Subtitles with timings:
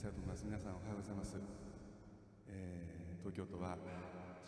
[0.00, 0.44] したいと思います。
[0.48, 1.36] 皆さんおはようございます、
[2.48, 3.76] えー、東京都は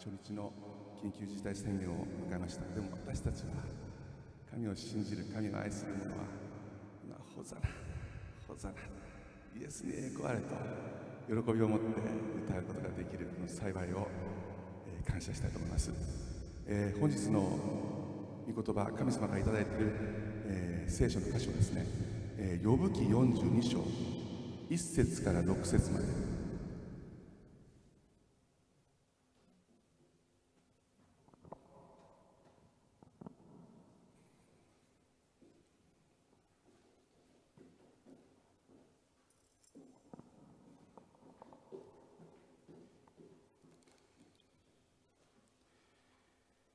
[0.00, 0.50] 初日の
[0.96, 2.64] 緊急事態宣言を迎えました。
[2.72, 3.60] でも私たちは
[4.50, 6.24] 神を信じる神を愛する者は
[7.04, 7.68] 今ホザナ
[8.48, 8.80] ホザナ
[9.60, 10.56] イエスに栄光あれと
[11.28, 11.84] 喜びを持って
[12.48, 14.08] 歌うことができるこの幸いを、
[14.88, 15.92] え、感謝したいと思います、
[16.66, 17.40] えー、本日の
[18.48, 19.92] 御言葉神様がいただいている、
[20.46, 21.84] え、聖書の箇所ですね、
[22.38, 24.11] えー、呼ぶ記42章。
[24.72, 26.04] 1節から6節まで。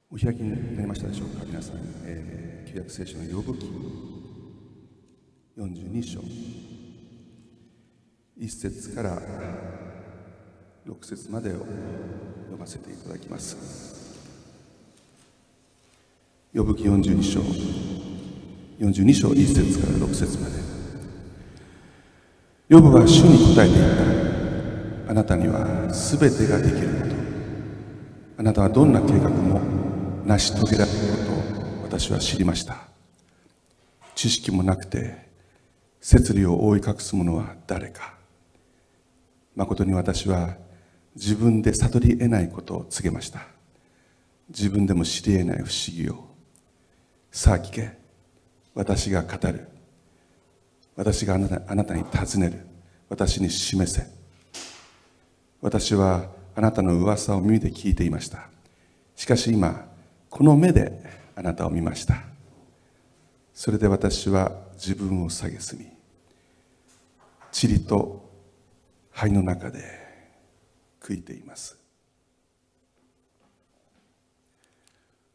[0.10, 1.44] お開きになりましたでしょうか？
[1.46, 3.68] 皆さん、えー、旧約聖書の呼ぶ記
[5.58, 6.67] 42章。
[8.40, 9.20] 1節から
[10.88, 13.58] 6節までを読ませていただきます。
[16.54, 17.42] 呼ぶ記42章。
[18.80, 20.56] 42章1節から6節まで。
[22.70, 25.12] 呼ぶは主に答えていった。
[25.12, 27.16] あなたには全てができること。
[28.38, 29.60] あなたはどんな計画も
[30.26, 32.88] 成し遂げられることを私は知りました。
[34.14, 35.28] 知識もなくて
[36.02, 38.17] 摂理を覆い隠す者は誰か。
[39.58, 40.56] 誠に私は
[41.16, 43.42] 自分で悟り得ないことを告げました。
[44.50, 46.28] 自分でも知り得ない不思議を。
[47.32, 47.98] さあ聞け。
[48.76, 49.68] 私が語る。
[50.96, 52.68] 私があなたあなたに尋ねる。
[53.10, 54.06] 私に示せ。
[55.60, 58.50] 私はあなたの噂を耳で聞いていました。
[59.16, 59.90] しかし今
[60.30, 61.02] この目で
[61.36, 62.22] あなたを見ました。
[63.56, 65.88] それで私は自分を蔑み。
[67.52, 68.27] 塵と
[69.20, 69.80] 灰の中で
[71.02, 71.76] 悔いています。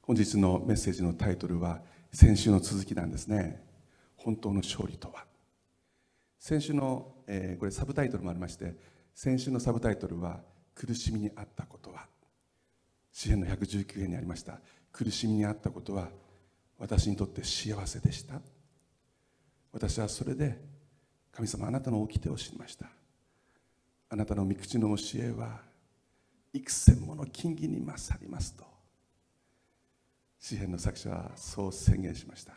[0.02, 1.80] 本日のメッセージのタイトルは
[2.12, 3.60] 先週の続きなんですね。
[4.14, 5.24] 本当の勝利とは。
[6.38, 8.76] 先週の、えー、これサブタイトルもありまして
[9.16, 10.38] 先週のサブタイトルは
[10.76, 12.06] 苦しみにあったことは。
[13.10, 14.60] 詩篇の119編にありました。
[14.92, 16.08] 苦しみにあったことは
[16.78, 18.40] 私にとって幸せでした。
[19.72, 20.62] 私はそれで
[21.32, 23.01] 神様あなたの掟を知りました。
[24.12, 25.62] あなたの御口の教えは
[26.52, 28.62] 幾千もの金銀に勝りますと。
[30.38, 32.52] 詩篇の作者はそう宣言しました。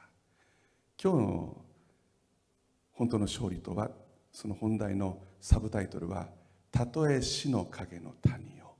[1.01, 1.57] 今日の
[2.91, 3.89] 本当の勝利とは
[4.33, 6.27] その本題のサブタイトルは
[6.71, 8.75] 「たとえ死の影の谷を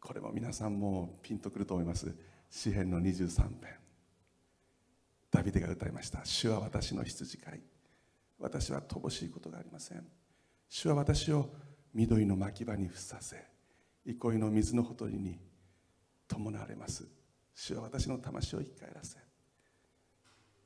[0.00, 2.12] これも皆さんもピンとくると思います。
[2.50, 3.76] 詩篇の23編。
[5.30, 6.24] ダビデが歌いました。
[6.24, 7.62] 主は私の羊飼い。
[8.40, 10.04] 私は乏しいことがありません。
[10.68, 11.50] 主は私を
[11.92, 13.36] 緑の牧場に伏させ
[14.04, 15.38] 憩いの水のほとりに
[16.28, 17.06] 伴われます。
[17.54, 19.18] 主は私の魂を生き返らせ。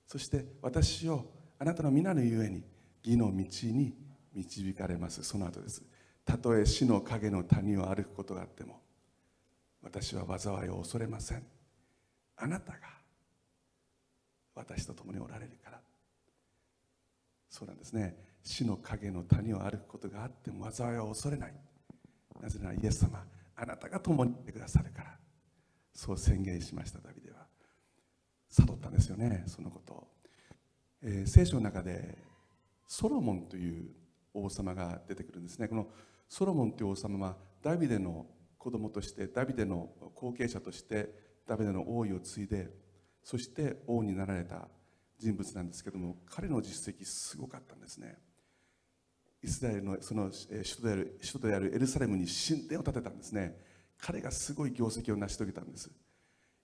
[0.07, 2.65] そして私をあなたの皆のゆえに
[3.05, 3.95] 義の道に
[4.35, 5.23] 導かれます。
[5.23, 5.83] その後です。
[6.25, 8.81] たとえ死の影の谷を歩くことがあっても
[9.83, 11.43] 私は災いを恐れません。
[12.37, 12.79] あなたが
[14.55, 15.81] 私と共におられるから。
[17.49, 18.28] そうなんですね。
[18.49, 21.55] 死の影の谷を歩くことがあっても災いは恐れない。
[22.41, 23.23] なぜならイエス様
[23.55, 25.19] あなたが共にいてくださるから。
[25.93, 27.47] そう宣言しましたダビデは。
[28.49, 29.93] 悟ったんですよねそのこと。
[29.93, 30.09] を、
[31.03, 32.17] えー、聖書の中で
[32.87, 33.91] ソロモンという
[34.33, 35.69] 王様が出てくるんですね。
[35.69, 35.87] この
[36.27, 38.27] ソロモンという王様はダビデの
[38.57, 41.11] 子供としてダビデの後継者として
[41.47, 42.71] ダビデの王位を継いで
[43.23, 44.69] そして王になられた
[45.19, 48.17] 人物なんですけども彼の実績すごかったんですね。
[49.43, 53.57] イスラエルのその首都である首都であるエルサレムに神殿を建てたんですね。
[53.99, 55.91] 彼がすごい業績を成し遂げたんです。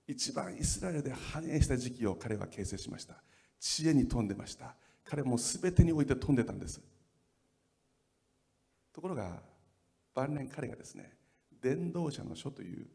[0.07, 3.23] 一番イスラエルで繁栄した時期を彼は形成しました。
[3.59, 4.75] 知恵に富んでました。
[5.04, 6.81] 彼も全てにおいて富んでたんです。
[8.93, 9.43] ところが
[10.14, 11.12] 晩年彼がですね
[11.61, 12.87] 伝道者の書という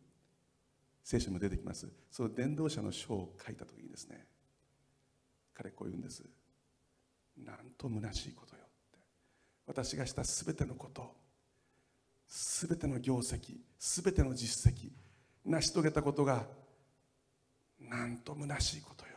[1.03, 1.87] 聖書も出てきます。
[2.11, 4.25] その伝道者の書を書いた時にですね
[5.53, 6.23] 彼こう言うんです。
[7.37, 8.48] なんと虚しいこと。
[9.69, 11.13] 私がした全てのこと
[12.27, 14.89] 全ての業績全ての実績
[15.45, 16.43] 成し遂げたことが
[17.79, 19.11] なんと虚しいことよ。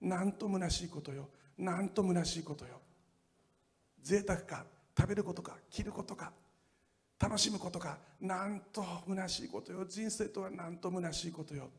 [0.00, 1.28] なんと虚しいことよ。
[1.56, 2.80] なんと虚しいことよ。
[4.02, 4.66] 贅沢か
[4.96, 6.32] 食べることか着ることか
[7.18, 9.86] 楽しむことかなんと虚しいことよ。
[9.86, 11.70] 人生とはなんと虚しいことよ。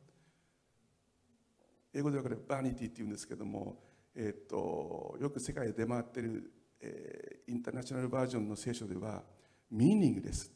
[1.93, 3.77] 英語ではこれバニティって言うんですけども、
[4.15, 6.51] えーと、よく世界で出回ってる、
[6.81, 9.23] えー、インターナショナルバージョンの聖書では
[9.71, 10.51] ミーニングです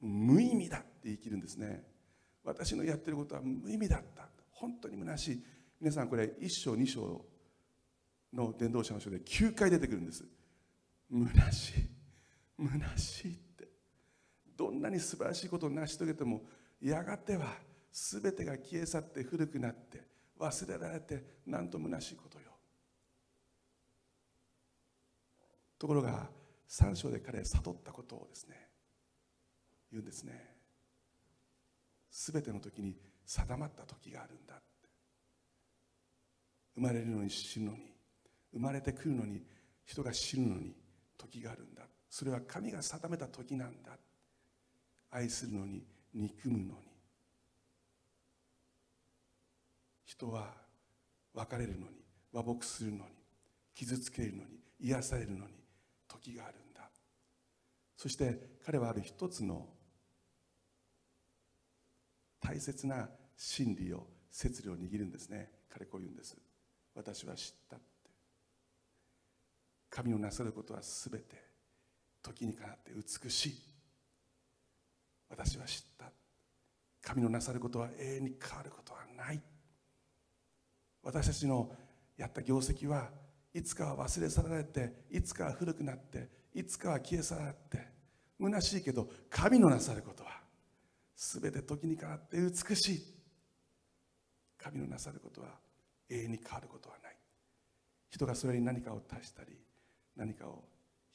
[0.00, 1.82] 無意味だって生きるんですね。
[2.44, 4.28] 私のやってることは無意味だった。
[4.52, 5.44] 本当に虚しい。
[5.80, 7.24] 皆さんこれ1章2章
[8.32, 10.24] の伝道者の書で9回出てくるんです。
[11.10, 11.72] 虚しい。
[12.58, 13.68] 虚しいって。
[14.56, 16.42] どんなに素晴らしいことを成し遂げても
[16.80, 17.46] やがては
[17.92, 20.02] 全てが消え去って古くなって
[20.38, 22.44] 忘れられてなんと虚しいことよ
[25.78, 26.28] ところが
[26.68, 28.56] 3章で彼は悟ったことをですね
[29.90, 30.56] 言うんですね。
[32.10, 34.54] 全ての時に定まった時があるんだ
[36.74, 37.78] 生まれるのに死ぬのに
[38.52, 39.42] 生まれてくるのに
[39.84, 40.74] 人が死ぬのに
[41.18, 43.98] 時があるんだそれは神が定めた時なんだ
[45.10, 45.82] 愛するのに
[46.14, 46.86] 憎むのに。
[50.06, 50.54] 人は
[51.34, 51.96] 別れるのに
[52.32, 53.02] 和睦するのに
[53.74, 55.52] 傷つけるのに癒されるのに
[56.08, 56.90] 時があるんだ。
[57.96, 59.68] そして彼はある一つの
[62.40, 65.50] 大切な真理を摂理を握るんですね。
[65.68, 66.36] 彼こう言うんです。
[66.94, 67.86] 私は知ったって。
[69.90, 71.42] 神のなさることはすべて
[72.22, 73.62] 時にかなって美しい。
[75.28, 76.06] 私は知った。
[77.02, 79.40] 神のなさることは永遠に変わることはない。
[81.02, 81.70] 私たちの
[82.16, 83.10] やった業績は
[83.56, 87.88] いつかは忘れ去られていつかは古くなっていつかは消え去られて
[88.38, 90.42] 虚しいけど神のなさることは
[91.16, 93.02] 全て時に変わって美しい。
[94.58, 95.48] 神のなさることは
[96.10, 97.16] 永遠に変わることはない。
[98.10, 99.56] 人がそれに何かを足したり
[100.16, 100.64] 何かを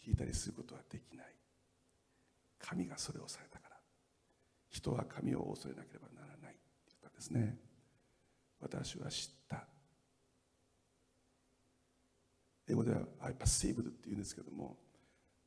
[0.03, 1.27] 引いたりすることはできない。
[2.57, 3.75] 神がそれをされたから。
[4.71, 6.53] 人は神を恐れなければならない。
[6.53, 7.55] って言ったんですね。
[8.59, 9.70] 私は知った。
[12.71, 14.77] 英語では I perceived って言うんですけども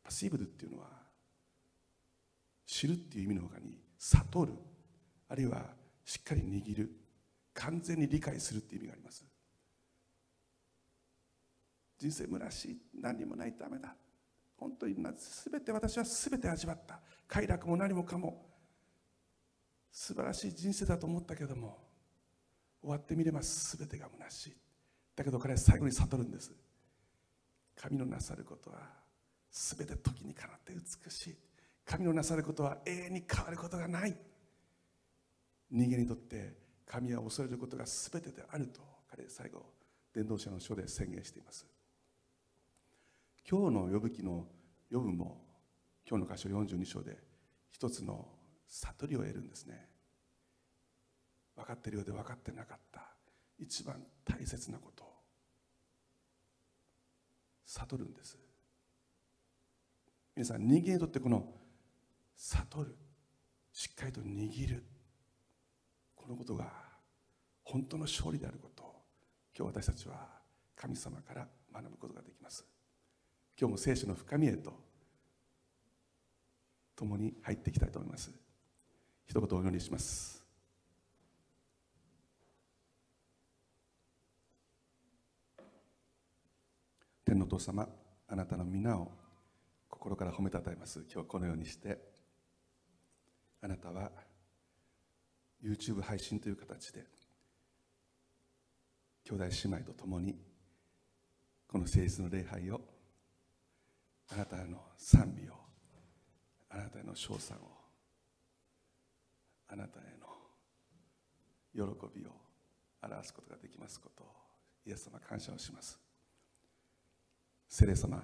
[0.07, 0.89] perceived っていうのは
[2.67, 4.53] 知るっていう意味のほかに悟る
[5.29, 5.65] あるいは
[6.05, 6.91] しっかり握る
[7.55, 9.25] 完全に理解するっていう意味があります。
[11.99, 13.95] 人生虚しい何にもないためだ。
[14.57, 17.01] 本当に全て私は全て味わった。
[17.27, 18.51] 快楽も何もかも。
[19.91, 21.79] 素晴らしい人生だと思ったけども
[22.81, 24.57] 終わってみれば全てが虚しい。
[25.15, 26.53] だけど彼は最後に悟るんです。
[27.77, 28.79] 神のなさることは
[29.51, 31.37] 全て時にかなって美しい。
[31.85, 34.17] 神のなさることは永遠に変わることがない。
[35.71, 36.55] 人間にとって
[36.87, 39.65] 神は恐れることが全てであると彼最後
[40.15, 41.67] 伝道者の書で宣言しています。
[43.49, 44.47] 今日の呼ぶ記の
[44.91, 45.45] 呼ぶも
[46.09, 47.19] 今日の箇所42章で
[47.71, 48.29] 一つの
[48.69, 49.89] 悟りを得るんですね。
[51.57, 53.03] 分かっているようで分かってなかった。
[53.59, 54.94] 一番大切なこと。
[57.81, 58.39] 悟るんです。
[60.37, 61.45] 皆さん人間にとってこの
[62.37, 62.97] 悟る
[63.73, 64.85] しっかりと握る
[66.15, 66.73] このことが
[67.65, 68.95] 本当の勝利であることを
[69.57, 70.29] 今日私たちは
[70.77, 72.65] 神様から学ぶことができます。
[73.59, 74.73] 今日も聖書の深みへと
[76.97, 78.31] 共に入っていきたいと思います。
[79.27, 80.44] 一言お祈りします。
[87.35, 87.89] 天のお父様
[88.29, 89.11] あなたの皆を
[89.89, 91.05] 心から褒めたたえます。
[91.13, 91.99] 今日このようにして
[93.61, 94.13] あなたは
[95.61, 97.05] YouTube 配信という形で
[99.25, 100.37] 兄弟姉妹と共に
[101.67, 102.81] この誠実の礼拝を
[104.33, 105.55] あなたへの賛美を
[106.71, 107.61] あなたへの称賛を
[109.71, 112.31] あなたへの喜びを
[113.03, 114.27] 表すことができますことを
[114.87, 116.04] イエス様感謝をします。
[117.77, 118.23] 聖霊様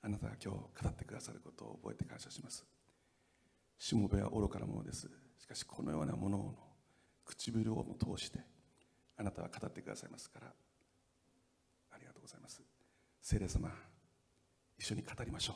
[0.00, 2.64] あなたが今日語ってくださることを覚えて感謝します。
[3.80, 5.10] しもべは愚かなものです。
[5.40, 6.54] しかしこのようなものを
[7.24, 8.38] 唇をも通して
[9.16, 10.46] あなたは語ってくださいますから。
[10.46, 12.62] ありがとうございます。
[13.20, 13.68] 聖霊様
[14.78, 15.54] 一緒に語りましょ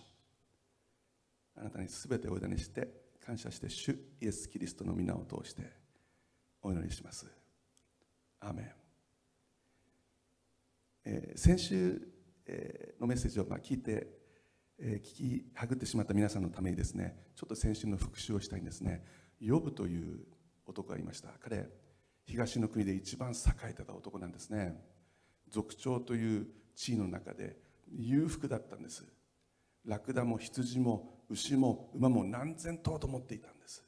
[1.57, 1.61] う。
[1.61, 2.89] あなたに全てお委ねして
[3.25, 5.63] 感謝して主イエス・キリストの皆を通して
[6.63, 7.31] お祈りします。
[8.41, 8.71] アーメン、
[11.05, 12.10] えー、先週、
[12.53, 14.09] え、のメッセージをまあ聞いて、
[14.79, 19.05] え、聞きはぐってしまった皆さんのためにですねちょっと先週の復習をしたいんですね。
[19.41, 20.27] ヨブという
[20.67, 21.29] 男がいました。
[21.41, 21.69] 彼
[22.27, 23.35] 東の国で一番栄
[23.71, 24.83] えてた男なんですね。
[25.49, 27.57] 族長という地位の中で
[27.89, 29.05] 裕福だったんです。
[29.85, 33.85] ラクダも羊も牛も馬も何千頭と持っていたんです。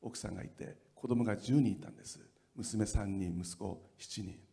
[0.00, 2.20] 奥さんがいて子供が10人いたんです。
[2.54, 4.51] 娘3人息子7人。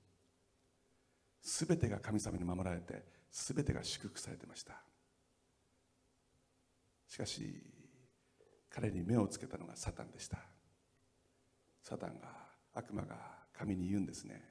[1.41, 4.81] 全てが神様に守られて全てが祝福されてました。
[7.07, 7.63] しかし
[8.69, 10.37] 彼に目をつけたのがサタンでした。
[11.81, 12.27] サタンが
[12.73, 13.15] 悪魔が
[13.53, 14.43] 神に言うんですね。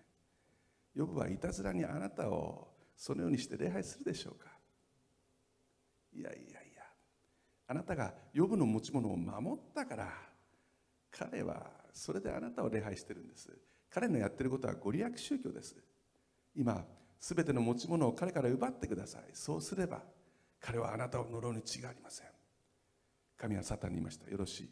[0.94, 4.50] ヨブはいたずらにあなたをそのようにして礼拝するでしょうか。
[6.12, 6.82] いやいやいや
[7.68, 10.12] あなたがヨブの持ち物を守ったから
[11.10, 13.56] 彼はそれであなたを礼拝してるんです。
[13.90, 15.76] 彼のやってることはご利益宗教です。
[16.58, 16.84] 今
[17.20, 19.22] すべての持ち物を彼から奪ってください。
[19.32, 20.02] そうすれば
[20.60, 22.26] 彼はあなたを呪うに違いありません。
[23.36, 24.28] 神はサタンに言いました。
[24.28, 24.70] よろしい。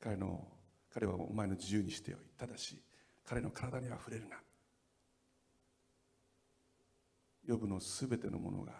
[0.00, 0.48] 彼の
[0.92, 2.20] 彼はお前の自由にしてよい。
[2.38, 2.82] ただし
[3.22, 4.36] 彼の体には触れるな。
[7.44, 8.72] ヨブのすべてのものが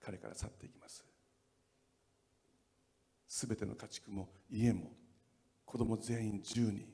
[0.00, 1.04] 彼から去っていきます。
[3.28, 4.90] すべての家畜も家も
[5.66, 6.86] 子供全員10人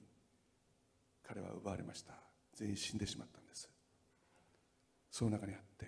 [1.23, 2.32] 彼は奪われました。
[2.55, 3.69] 全員死んでしまったんです。
[5.11, 5.87] その中にあって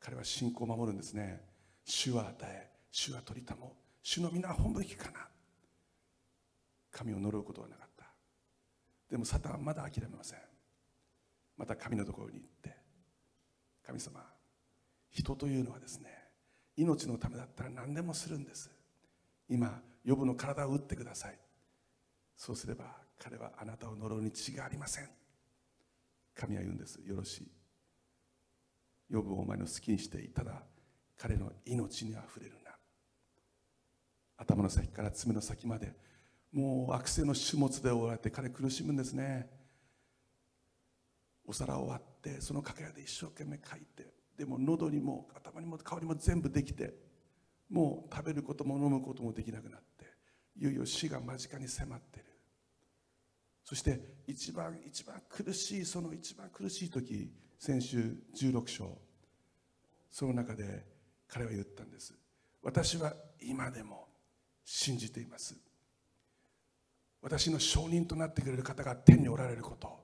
[0.00, 1.40] 彼は信仰を守るんですね。
[1.84, 5.28] 主は与え主は取りたも主の皆は本部きかな。
[6.90, 8.06] 神を呪うことはなかった。
[9.10, 10.38] でもサタンはまだ諦めません。
[11.56, 12.76] また神のところに行って
[13.86, 14.20] 神様
[15.10, 16.10] 人というのはですね
[16.76, 18.70] 命のためだったら何でもするんです。
[19.48, 21.38] 今予部の体を打ってください。
[22.36, 25.08] そうすれば彼はあなたを呪うに違いありません。
[26.38, 27.00] 神は言うんです。
[27.04, 27.50] よろしい。
[29.08, 30.62] 予部をお前の好きにしていただ
[31.16, 32.72] 彼の命にあふれるな。
[34.36, 35.94] 頭の先から爪の先まで
[36.52, 39.48] もう悪性の種物で覆われて彼苦しむんですね。
[41.46, 46.92] お皿を割ってそのかけらで一生懸命書いてでも喉にも頭にも顔にも全部できて
[47.70, 50.06] もう食べることも飲むこともできなくなって
[50.56, 52.35] いよいよ死が間近に迫っている。
[53.66, 58.96] そして一番一番苦しいその一番苦しい時先週16章
[60.08, 60.84] その中で
[61.26, 62.14] 彼は言ったんです。
[62.62, 64.06] 私は今でも
[64.64, 65.56] 信じています。
[67.20, 69.98] 私の証人となってくれる方が天におられること。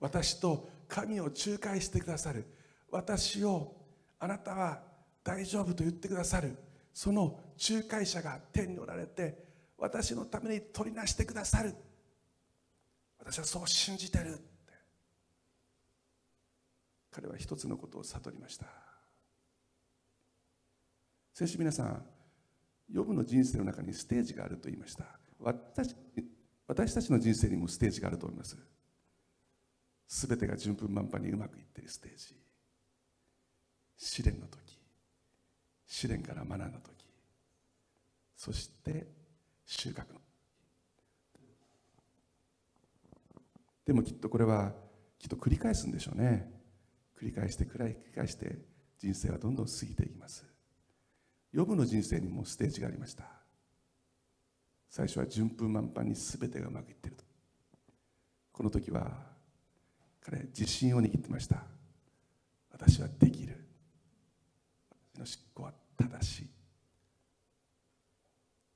[0.00, 2.44] 私と神を仲介してくださる。
[2.90, 3.76] 私を
[4.18, 4.82] あなたは
[5.22, 6.56] 大丈夫と言ってくださる。
[6.92, 7.38] その
[7.70, 9.44] 仲介者が天におられて
[9.78, 11.72] 私のために取りなしてくださる。
[13.20, 14.32] 私はそう信じてる。
[14.32, 14.40] って
[17.10, 18.66] 彼は一つのことを悟りました。
[21.32, 22.04] 先週皆さん
[22.92, 25.04] ヨブの人生の中にステージがあると言いました。
[25.38, 25.94] 私
[26.66, 28.56] 私たちの人生にもステージがあると思います。
[30.08, 32.36] 全てが順風満帆にうまくいっているステージ。
[33.96, 34.78] 試練の時。
[35.86, 37.06] 試練から学んだ時。
[38.36, 39.06] そして
[39.66, 40.20] 収穫の
[43.90, 44.72] でもきっとこれは
[45.18, 46.48] きっと繰り返すんでしょうね。
[47.20, 48.56] 繰り返して繰り返して
[49.00, 50.46] 人生はどんどん過ぎていきます。
[51.50, 53.24] 予部の人生にもステージがありました。
[54.88, 57.24] 最初は順風満帆に全てがうまくいっていると。
[58.52, 59.10] この時は
[60.20, 61.56] 彼自信を握ってました。
[62.70, 63.56] 私はできる。
[65.16, 66.50] 私の執行は正しい。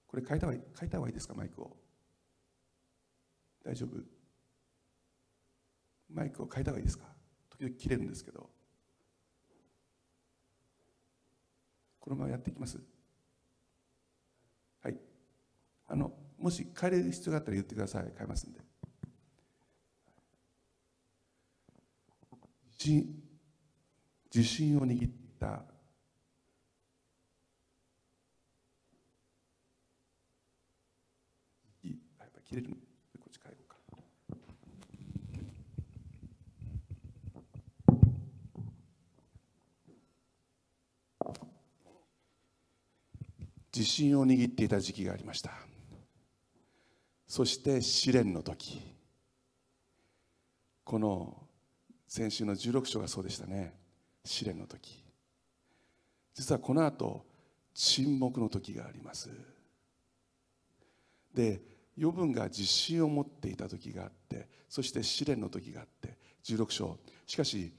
[0.08, 1.76] これ変えた方がいい変えた方がいいですかマイクを。
[3.64, 4.13] 大丈夫？
[6.14, 7.04] マイクを変えた方がいいですか？
[7.50, 8.48] 時々切れるんですけど。
[11.98, 12.78] このままやっていきます。
[14.82, 14.96] はい。
[15.88, 18.04] あのもし変える必要があったら言ってください。
[18.16, 18.60] 変えますんで。
[24.32, 25.64] 自信を握った。
[32.46, 32.76] 切れる
[33.18, 33.76] こっち変えようか
[43.74, 45.50] 自信を握っていた時期がありました。
[47.26, 48.80] そして試練の時。
[50.84, 51.42] この
[52.06, 53.74] 先週の16章がそうでしたね。
[54.24, 55.02] 試練の時。
[56.34, 57.24] 実はこの後
[57.74, 59.30] 沈黙の時があります。
[61.34, 61.60] で
[61.98, 66.98] 余分が自信を持っていた時があってそして試練の時があって16章。
[67.26, 67.72] しかし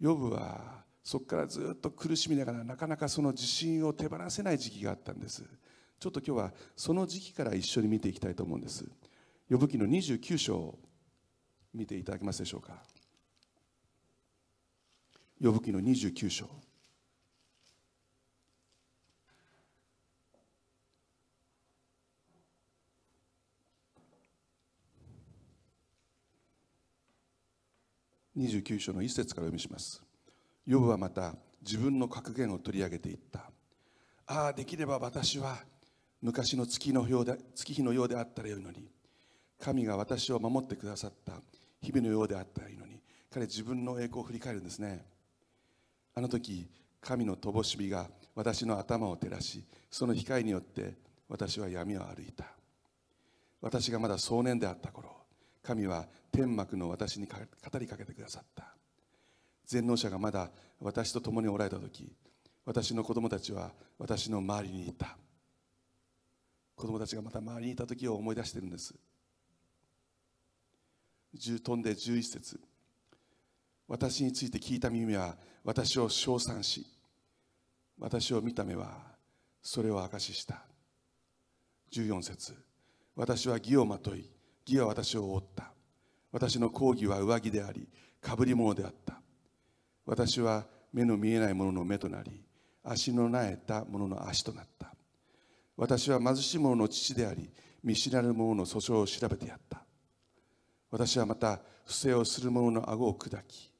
[0.00, 5.42] ヨブはそこからずっと苦しみながらなかなかその自信を手放せない時期があったんです。
[5.98, 8.84] ちょっと今日はその時期から一緒に見ていきたいと思うんです。
[9.48, 10.78] 呼ぶ記の29章を
[11.72, 12.82] 見ていただけますでしょうか？
[15.42, 16.46] 呼ぶ記の29章。
[28.36, 30.02] 29章の一節から読みします。
[30.68, 33.50] ヨブはまた自分の格言を取り上げていった。
[34.26, 35.56] ああできれば私は
[36.20, 38.86] 昔の月のようで月日のようであったらよいのに。
[39.58, 41.32] 神が私を守ってくださった。
[41.80, 43.00] 日々のようであったらいいのに。
[43.30, 45.06] 彼自分の栄光を振り返るんですね。
[46.14, 46.68] あの時
[47.00, 50.98] 神の灯火が私の頭を照らしその光によって
[51.30, 52.44] 私は闇を歩いた。
[53.62, 55.16] 私がまだ少年であった頃
[55.62, 58.77] 神は天幕の私に語りかけてくださった。
[59.68, 60.50] 全能者がまだ
[60.80, 62.10] 私と共におられた時
[62.68, 65.16] 私の子供たちは私の周りにいた。
[66.76, 68.94] 子供たちがまた周りにいた時を思い出してるんです。
[71.34, 72.60] 10飛んで11節。
[73.88, 76.86] 私について聞いた耳は私を称賛し
[77.98, 78.98] 私を見た目は
[79.62, 80.62] それを証しした。
[81.92, 82.54] 14節。
[83.16, 84.30] 私は義をまとい
[84.66, 85.72] 義は私を覆った。
[86.32, 87.88] 私の講義は上着であり
[88.20, 89.22] かぶり物であった。
[90.08, 92.42] 私は目の見えないものの目となり
[92.82, 94.90] 足のなえたものの足となった。
[95.76, 97.50] 私は貧しい者の父であり
[97.84, 99.84] 見知らぬ者の訴訟を調べてやった。
[100.90, 103.70] 私はまた不正をする者の顎を砕き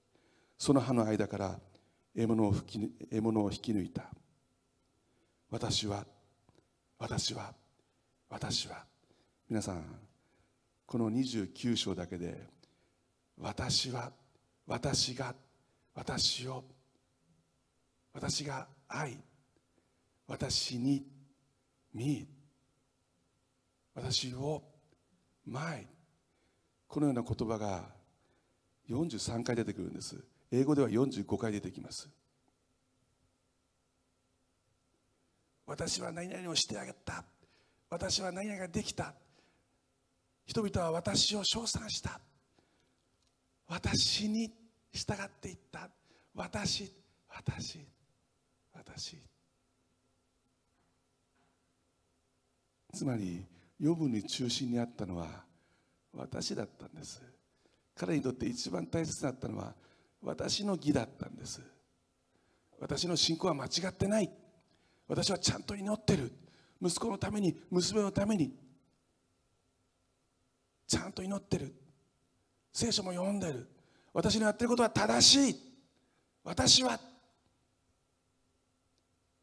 [0.59, 1.59] その歯の間から
[2.15, 2.55] 獲物を
[3.11, 4.03] 獲物を引き抜いた。
[5.51, 6.05] 私は
[6.99, 7.55] 私は
[8.29, 8.85] 私は。
[9.49, 9.83] 皆さん
[10.85, 12.39] この29章だけで
[13.39, 14.13] 私は
[14.67, 15.35] 私が
[15.99, 16.63] 私を。
[18.13, 19.19] 私が愛。
[20.29, 21.05] 私に
[21.93, 22.29] 見。
[23.97, 24.63] 私を
[25.45, 25.89] 前
[26.87, 27.83] このような言葉が
[28.89, 30.17] 43回出てくるんです。
[30.53, 32.09] 英語では45回出てきます。
[35.67, 37.25] 私は何々をしてあげた。
[37.91, 39.15] 私は何々ができた。
[40.47, 42.21] 人々は私を称賛した。
[43.67, 44.53] 私に
[44.93, 45.89] 従っていった。
[46.35, 46.93] 私
[47.29, 47.81] 私
[48.73, 49.17] 私。
[52.93, 53.45] つまり
[53.79, 55.45] 予部に中心にあったのは
[56.13, 57.23] 私だったんです。
[57.95, 59.75] 彼にとって一番大切だったのは
[60.23, 61.61] 私の義だったんです。
[62.81, 64.31] 私の信仰は間違ってない。
[65.07, 66.33] 私はちゃんと祈ってる。
[66.81, 68.53] 息子のために娘のために。
[70.87, 71.75] ちゃんと祈ってる。
[72.73, 73.69] 聖書も読んでる。
[74.19, 75.57] 私のやってることは正しい。
[76.43, 76.99] 私は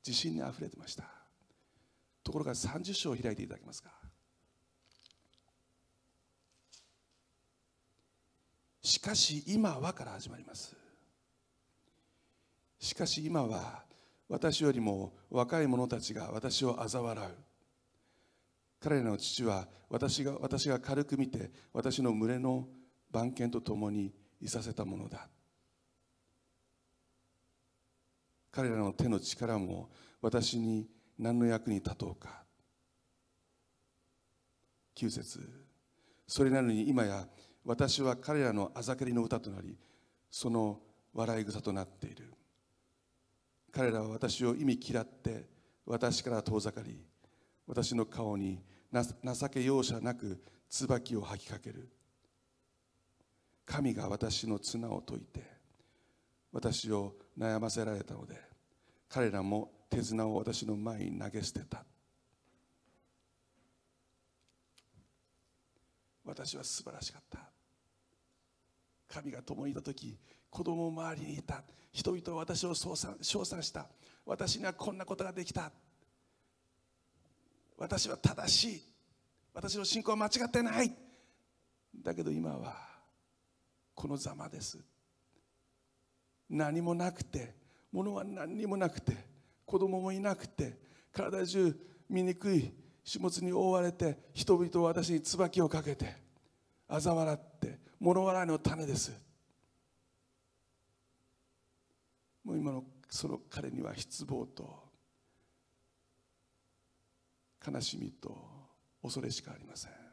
[0.05, 1.05] 自信にあふれてました。
[2.21, 3.91] ところが30章を開いていただけますか。
[8.81, 10.75] しかし今はから始まります。
[12.77, 13.85] しかし今は
[14.27, 17.31] 私よりも若い者たちが私を嘲笑う。
[18.81, 22.67] 彼らの父は私が私が軽く見て私の群れの
[23.09, 25.27] 番犬と共にいさせたものだ。
[28.51, 29.89] 彼らの手の力も
[30.21, 30.87] 私に
[31.19, 32.43] 何の役に立とうか。
[34.95, 35.41] 9節。
[36.27, 37.27] それなのに今や
[37.65, 39.77] 私は彼らのあざけりの歌となり
[40.31, 40.79] その
[41.13, 42.33] 笑い草となっている。
[43.71, 45.49] 彼らは私を意味嫌って
[45.85, 47.05] 私から遠ざかり
[47.67, 51.89] 私の顔に情け容赦なく椿を吐きかける。
[53.65, 55.43] 神が私の綱を解いて
[56.51, 58.39] 私を悩ませられたので
[59.09, 61.85] 彼らも手綱を私の前に投げ捨てた。
[66.25, 67.39] 私は素晴らしかった。
[69.07, 70.17] 神が共にいた時
[70.49, 71.63] 子供も周りにいた。
[71.93, 73.87] 人々は私を称賛称賛した。
[74.25, 75.71] 私にはこんなことができた。
[77.77, 78.81] 私は正しい。
[79.53, 80.91] 私の信仰は間違ってない。
[82.03, 82.94] だけど今は
[83.95, 84.77] このざまです。
[86.49, 87.55] 何もなくて
[87.91, 89.15] 物は何にもなくて
[89.65, 90.77] 子供もいなくて
[91.11, 91.75] 体中
[92.07, 96.13] 醜い始末に覆われて人々は私に椿をかけて
[96.89, 99.11] 嘲笑って物笑いの種です。
[102.43, 104.83] もう今のその彼には失望と
[107.65, 108.37] 悲しみと
[109.01, 110.04] 恐れしかありません。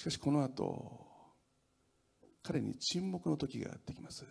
[0.00, 0.98] しかしこの後
[2.42, 4.24] 彼に沈黙の時がやってきます。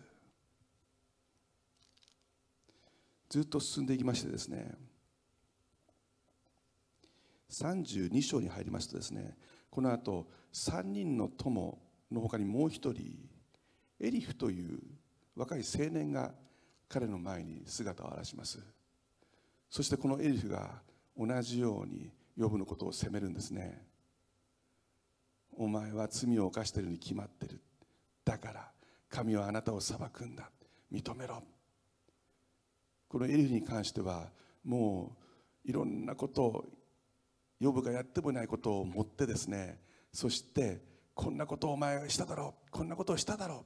[3.28, 4.74] ずっと進んでいきましてですね
[7.52, 9.36] 32章に入りますとですね
[9.70, 11.78] この後3人の友
[12.10, 13.16] の他にもう一人
[14.00, 14.80] エリフという
[15.36, 16.34] 若い青年が
[16.88, 18.58] 彼の前に姿を現します。
[19.70, 20.82] そしてこのエリフが
[21.16, 23.89] 同じようにヨブのことを責めるんですね。
[25.56, 27.60] お前は罪を犯しているに決まってる。
[28.24, 28.70] だから
[29.08, 30.50] 神はあなたを裁くんだ。
[30.92, 31.42] 認めろ。
[33.08, 34.28] このエリフに関しては
[34.64, 35.16] も
[35.64, 36.64] ういろんなことを
[37.58, 39.78] ヨブがやってもいないことを持ってですね
[40.12, 40.80] そして
[41.14, 42.70] こんなことをお前はしただろう。
[42.70, 43.64] こんなことをしただろう。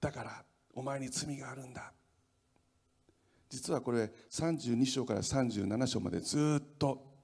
[0.00, 1.92] だからお前に罪があるんだ。
[3.48, 7.15] 実はこれ32章から37章までずっと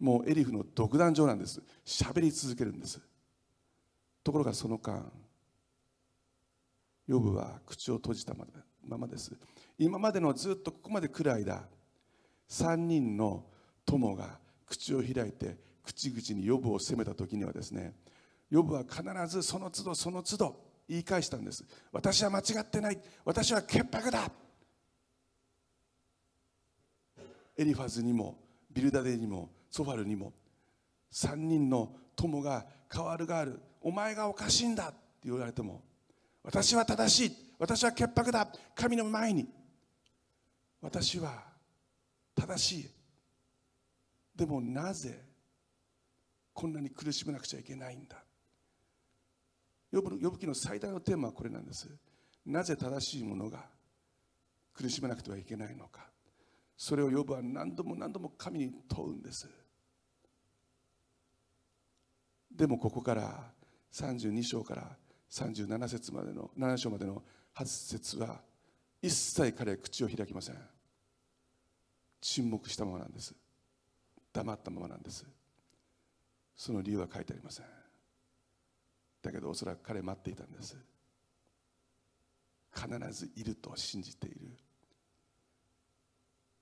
[0.00, 1.62] もうエリフの独壇場なんです。
[1.84, 3.00] 喋り続けるんです。
[4.24, 5.04] ところがその間
[7.06, 9.32] ヨブは口を閉じたままです。
[9.78, 11.68] 今までのずっとここまで来る間
[12.48, 13.44] 3人の
[13.84, 17.94] 友が口を開いて口々にヨブを責めた時にはですね
[18.50, 20.56] ヨブは必ずその都度その都度
[20.88, 21.64] 言い返したんです。
[21.92, 22.98] 私は間違ってない。
[23.24, 24.30] 私は潔白だ。
[27.56, 28.38] エリファズにも
[28.72, 30.32] ビルダデにもソファルにも
[31.12, 33.60] 3人の友が変わるがある。
[33.80, 34.88] お前がおかしいんだ。
[34.88, 35.82] って言われても
[36.42, 37.36] 私は正しい。
[37.58, 38.48] 私は潔白だ。
[38.74, 39.48] 神の前に。
[40.80, 41.44] 私は
[42.34, 42.90] 正しい。
[44.34, 45.20] でもなぜ
[46.52, 48.16] こんなに苦しめなくちゃいけないんだ。
[49.92, 51.88] 呼ぶ呼ぶ記の最大のテーマはこれなんです。
[52.46, 53.64] なぜ正しいものが
[54.72, 56.08] 苦しめなくてはいけないのか。
[56.76, 59.48] それを呼ぶは何度も何度も神に問うんです。
[62.50, 63.52] でもここから
[63.92, 64.96] 32章から
[65.30, 67.22] 37節までの7章までの
[67.54, 68.40] 8節は
[69.02, 70.56] 一切彼は口を開きません。
[72.20, 73.34] 沈黙したままなんです。
[74.32, 75.24] 黙ったままなんです。
[76.54, 77.66] その理由は書いてありません。
[79.22, 80.76] だけどおそらく彼待っていたんです。
[82.74, 84.56] 必ずいると信じている。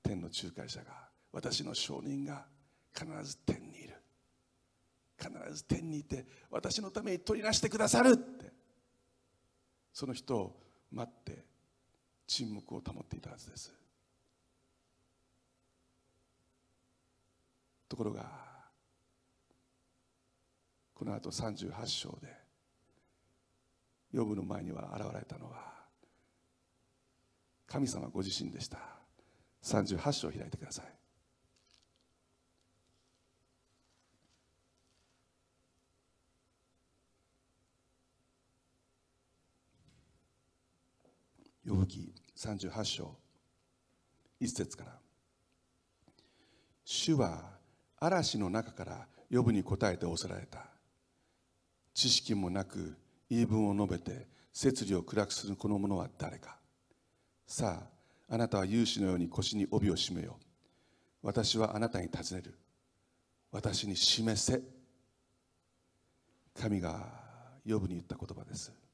[0.02, 2.46] 天の仲介者が私の証人が
[2.94, 3.67] 必ず天
[5.18, 8.52] 必ず天にいて私のために取りなしてくださるって。
[9.92, 10.56] その人を
[10.92, 11.44] 待って
[12.26, 13.74] 沈黙を保っていたはずです。
[17.88, 18.30] ところが
[20.94, 22.28] この後38章で
[24.12, 25.72] ヨブの前には現れたのは
[27.66, 28.78] 神様ご自身でした。
[29.62, 30.97] 38章を開いてください。
[41.68, 43.14] 呼ぶ記38章
[44.40, 44.92] 1節から。
[46.82, 47.42] 主は
[48.00, 50.64] 嵐の中から呼ぶに答えておせられた。
[51.92, 52.96] 知識もなく
[53.28, 56.56] 言い分を述べて摂理を暗くするこの者は誰か。
[57.46, 57.82] さ
[58.30, 60.38] ああなたは勇士のように腰に帯を締めよ
[61.22, 62.56] 私はあなたに尋ねる。
[63.52, 64.62] 私に示せ。
[66.58, 67.06] 神が
[67.68, 68.87] 呼ぶに言った言葉です。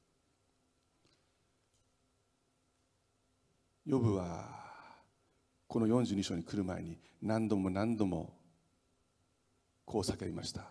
[3.89, 4.49] 呼ぶは
[5.67, 8.33] この42章に来る前に何度も何度も
[9.85, 10.63] こう叫びました。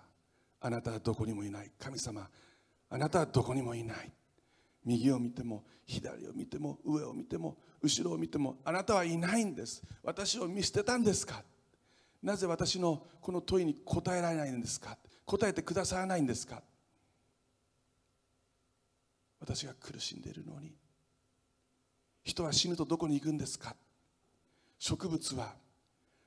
[0.61, 1.71] あなたはどこにもいない。
[1.79, 2.29] 神様
[2.91, 4.13] あなたはどこにもいない。
[4.85, 9.83] 右を見ても左を見ても上を見ても後ろを見てもあなたはいないんです。
[10.03, 11.43] 私を見捨てたんですか？
[12.23, 14.99] なぜ私のこの問いに答えられないんですか？
[15.25, 16.63] 答えてくださらないんですか？
[19.41, 20.75] 私が苦しんでいるのに
[22.25, 23.77] 人は死ぬとどこに行くんですか？
[24.79, 25.55] 植物は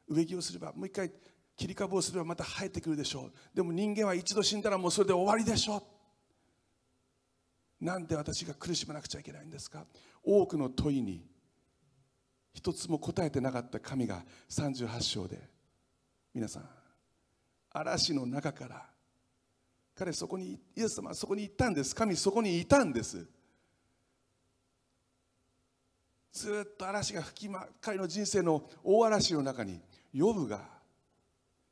[0.08, 1.12] 植木をすればもう一回
[1.56, 3.56] 切り株をすればまた生えてくるでしょう。
[3.56, 5.84] でも人間は一度死んだらもうそれで終わりでしょう。
[7.84, 9.86] なんで私が苦しまなくちゃいけないんですか？
[10.24, 11.26] 多くの問いに
[12.54, 15.40] 一つも答えてなかった神が38章で
[16.34, 16.70] 皆さん
[17.72, 18.86] 嵐の中から
[19.96, 21.96] 彼そこにイエス様はそこに行ったんです。
[21.96, 23.28] 神そこにいたんです。
[26.38, 29.82] ずっと嵐が吹きま彼の人生の大嵐の中に
[30.14, 30.62] ヨブが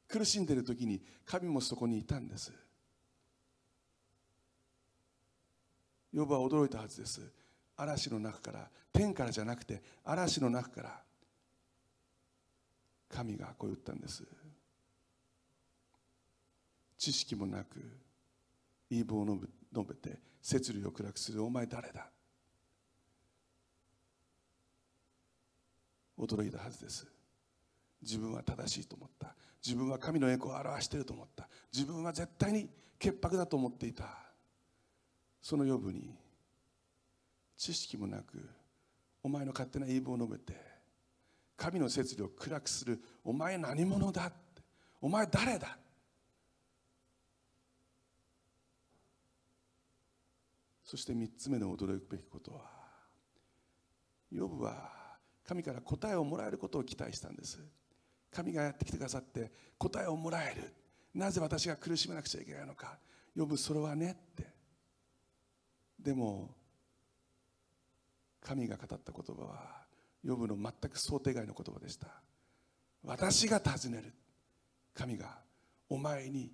[0.08, 2.52] 苦しんでいる時に神もそこにいたんです。
[6.12, 7.22] ヨブは驚いたはずです。
[7.78, 11.00] 嵐の中から天からじゃなくて嵐の中から
[13.08, 14.24] 神がこう言ったんです。
[16.98, 17.80] 知識もなく
[18.90, 19.48] 言い分を述
[19.88, 22.10] べて摂理を暗くするお前誰だ？
[26.18, 27.08] 驚いたはずです。
[28.02, 29.36] 自分は正しいと思った。
[29.66, 31.48] 自分は神の栄光を表していると思った。
[31.74, 34.06] 自分は絶対に潔白だと思っていた。
[35.42, 36.16] その呼ぶに
[37.58, 38.50] 知識もなく
[39.24, 40.60] お前の勝手な言い分を述べて
[41.56, 44.62] 神の摂理を暗くするお前何者だって
[45.02, 45.78] お前誰だ？
[50.84, 52.62] そして3つ目の驚くべきことは
[54.32, 55.05] ヨブは
[55.48, 57.60] 神から答えをもらえることを期待したんです。
[58.32, 60.74] 神がやってきてくださって答えをもらえる。
[61.14, 62.98] なぜ私が苦しめなくちゃいけないのか。
[63.38, 64.54] 呼ぶそれはねって。
[66.00, 66.50] でも
[68.42, 69.86] 神が語った言葉は
[70.26, 72.08] 呼ぶの全く想定外の言葉でした。
[73.04, 74.14] 私が尋ねる。
[74.94, 75.40] 神が
[75.90, 76.52] お前に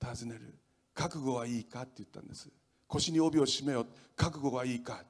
[0.00, 0.58] 尋ねる。
[0.94, 2.50] 覚悟はいいかって言ったんです。
[2.86, 5.04] 腰に帯を締めよ覚悟はいいか。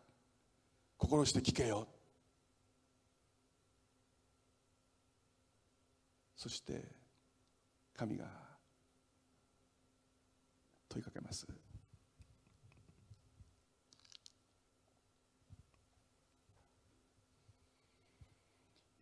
[1.02, 1.88] 心して聞けよ。
[6.36, 6.80] そして
[7.96, 8.24] 神が
[10.88, 11.44] 問いかけます。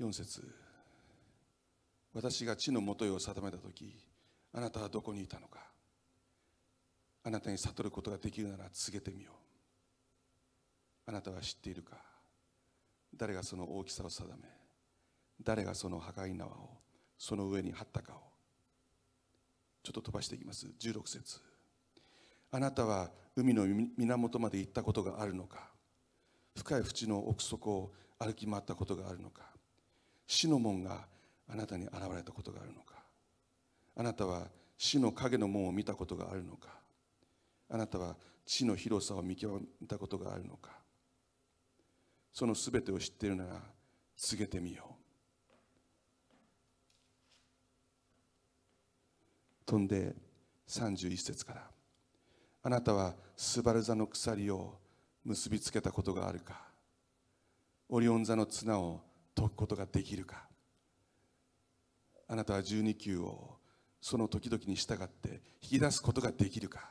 [0.01, 0.43] 4節。
[2.15, 3.95] 私が地のもとへを定めた時
[4.55, 5.71] あなたはどこにいたのか。
[7.25, 9.50] あなたに悟ることができるなら告げてみよう。
[11.11, 11.97] あなたは知っているか？
[13.17, 14.49] 誰がその大きさを定め？
[15.43, 16.71] 誰がその破壊縄を？
[17.19, 18.17] その上に張ったかを？
[19.83, 20.69] ちょっと飛ばしていきます。
[20.81, 21.41] 16節。
[22.53, 25.71] あなたは海の源まで行ったことがあるのか？
[26.57, 29.43] 深い淵の奥底を歩き回ったことがあるのか？
[30.29, 31.09] 死の門が
[31.49, 32.95] あなたに現れたことがあるのか？
[33.97, 34.47] あなたは
[34.79, 36.69] 死の影の門を見たことがあるのか？
[37.69, 38.15] あなたは
[38.47, 40.79] 地の広さを見極めたことがあるのか？
[42.33, 43.61] そのすべてを知っているなら
[44.17, 45.01] 告げてみよう。
[49.67, 50.17] 飛んで
[50.69, 51.71] 31節から
[52.65, 54.79] あなたはスバル座の鎖を
[55.25, 56.61] 結びつけたことがあるか
[57.89, 59.01] オリオン座の綱を
[59.37, 60.49] 解くことができるか
[62.27, 63.59] あなたは12球を
[64.01, 66.91] その時々に従って引き出すことができるか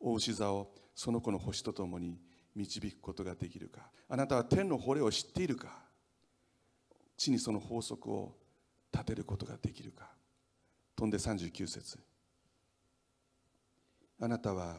[0.00, 2.18] 大牛座をその子の星とともに
[2.54, 3.90] 導くことができるか。
[4.08, 5.78] あなたは天の惚れを知っているか。
[7.16, 8.36] 地にその法則を
[8.92, 10.10] 立てることができるか。
[10.96, 11.98] 飛んで39節。
[14.20, 14.76] あなたは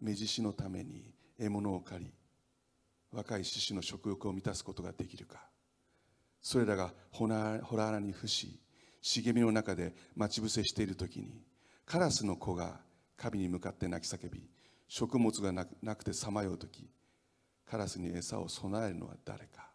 [0.00, 2.12] 目獅子のために獲物を借り
[3.10, 5.48] 若い獅子の食欲を満たすことができるか。
[6.42, 8.60] それらがほら穴に伏し
[9.00, 11.42] 茂みの中で待ち伏せしている時に
[11.84, 12.80] カラスの子が
[13.16, 14.42] 神に向かって泣き叫び
[14.88, 16.88] 食物がなくてさまよう時
[17.68, 19.68] カラスに餌を備えるのは誰か。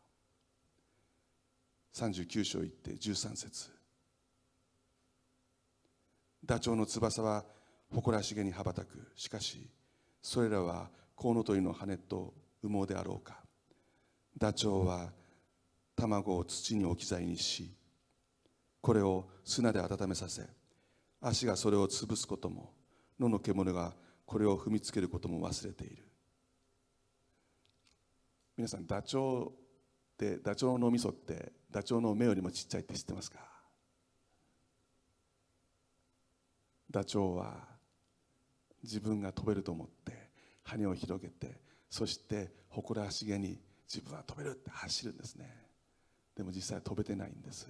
[1.93, 3.69] 39章行って13節。
[6.45, 7.43] ダチョウの翼は
[7.93, 9.11] 誇らしげに羽ばたく。
[9.15, 9.69] しかし
[10.21, 12.33] それらはコウノトリの羽と
[12.63, 13.41] 羽毛であろうか。
[14.37, 15.11] ダチョウは
[15.95, 17.69] 卵を土に置き去りにし
[18.81, 20.43] これを砂で温めさせ
[21.21, 22.73] 足がそれを潰すことも
[23.19, 23.93] 野の獣が
[24.25, 26.10] これを踏みつけることも忘れている。
[28.61, 29.51] 皆さんダチョウっ
[30.15, 33.39] てダチョウの脳みそってダチョウの目よりもちっちゃいって知ってますか？
[36.91, 37.55] ダチョウは
[38.83, 40.29] 自分が飛べると思って
[40.61, 41.59] 羽を広げて
[41.89, 43.59] そして誇らしげに
[43.91, 45.51] 自分は飛べるって走るんですね。
[46.35, 47.67] でも実際飛べてないんです。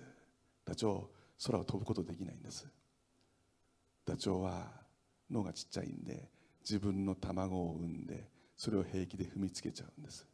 [0.65, 1.07] ダチョウ
[1.45, 2.67] 空を飛ぶことできないんです。
[4.05, 4.67] ダチョウは
[5.31, 6.27] 脳がちっちゃいんで
[6.59, 8.27] 自分の卵を産んで
[8.57, 10.27] それを平気で踏みつけちゃうんです。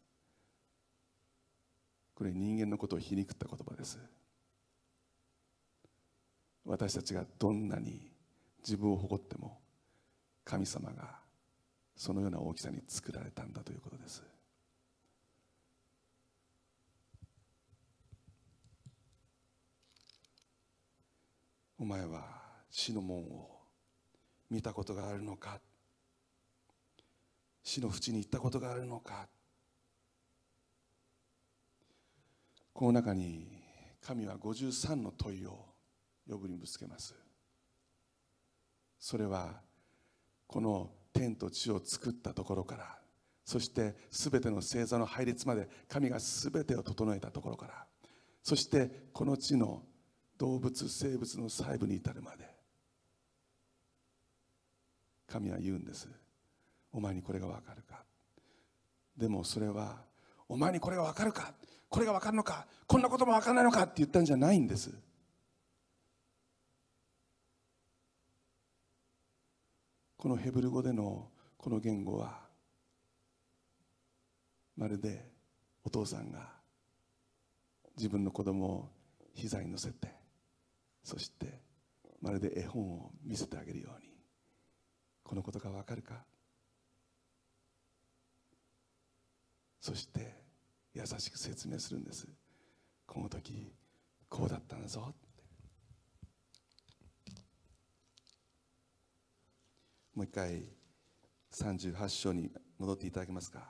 [2.18, 3.99] これ人間のことを皮肉った言葉です。
[6.65, 8.09] 私たちがどんなに
[8.59, 9.59] 自分を誇っても
[10.43, 11.20] 神様が
[11.95, 14.24] そのような大きさに作られたんだということです。
[21.78, 22.24] お前は
[22.72, 23.59] 死の門を
[24.49, 25.59] 見たことがあるのか？
[27.61, 29.28] 死の淵に行ったことがあるのか？
[32.78, 33.47] この中に
[34.05, 35.65] 神は53の問いを
[36.30, 37.15] 呼ぶにぶつけます。
[38.99, 39.61] それは
[40.45, 42.99] この天と地を作ったところから
[43.43, 47.88] そして全ての星座の配列まで神が全てを整えたところから
[48.43, 49.82] そしてこの地の
[50.38, 52.45] 動物生物の細部に至るまで
[55.25, 56.07] 神は言うんです。
[56.91, 58.03] お前にこれが分かるか。
[59.17, 59.97] でもそれは
[60.47, 61.55] お前にこれが分かるか。
[61.89, 64.93] これが分かるのかこんなことも分からないのかって言ったんじゃないんです。
[70.17, 72.39] このヘブル語でのこの言語は
[74.75, 75.31] まるで
[75.83, 76.49] お父さんが
[77.95, 78.89] 自分の子供を
[79.33, 80.13] 膝に乗せて
[81.03, 81.61] そして
[82.21, 84.09] まるで絵本を見せてあげるように
[85.23, 86.25] このことがわかるか？
[89.79, 90.47] そして
[90.98, 92.28] 優しく説明するんです。
[93.06, 93.72] この時
[94.28, 95.06] こうだったんだぞ。
[95.10, 95.28] って
[100.16, 100.64] もう一回
[101.52, 103.70] 38章に戻っていただけますか。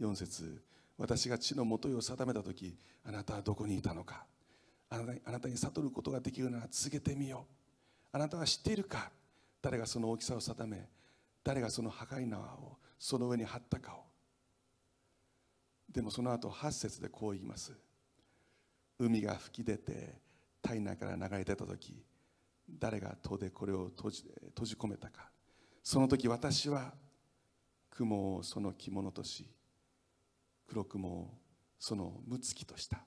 [0.00, 0.62] 4節。
[0.96, 4.24] 私が地のもとを定めた時あなたはどこにいたのか。
[4.90, 7.46] あなたあなたに悟ることができるなら続けてみよ
[8.12, 8.16] う。
[8.16, 9.10] あなたは知っているか。
[9.60, 10.88] 誰がその大きさを定め
[11.44, 14.04] 誰がその破壊縄をその上に張ったかを。
[15.92, 17.72] でもその後8節でこう言います。
[18.98, 20.18] 海が吹き出て
[20.62, 22.02] 体内から流れ出た時
[22.68, 25.30] 誰が戸でこれを閉じ閉じ込めたか。
[25.82, 26.94] その時私は
[27.90, 29.46] 雲をその着物とし
[30.66, 31.30] 黒雲を
[31.78, 33.04] そのむつきとした。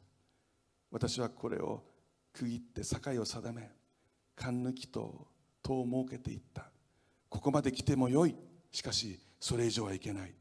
[0.91, 1.83] 私はこれを
[2.31, 3.71] 区切って境を定め
[4.35, 5.27] 勘抜きと
[5.63, 6.69] 戸を設けていった。
[7.29, 8.35] ここまで来てもよい。
[8.71, 10.33] しかしそれ以上はいけない。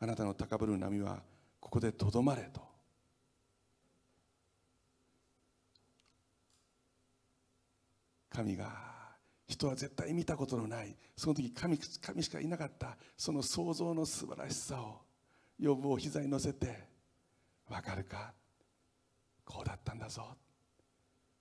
[0.00, 1.22] あなたの高ぶる波は
[1.60, 2.60] ここでとどまれと。
[8.30, 8.70] 神が
[9.46, 10.94] 人は絶対見たことのない。
[11.16, 12.96] その時神神しかいなかった。
[13.16, 15.00] その創造の素晴らしさを
[15.60, 16.84] 呼ぶを膝に乗せて
[17.68, 18.32] わかるか？
[19.44, 20.36] こうだったんだぞ。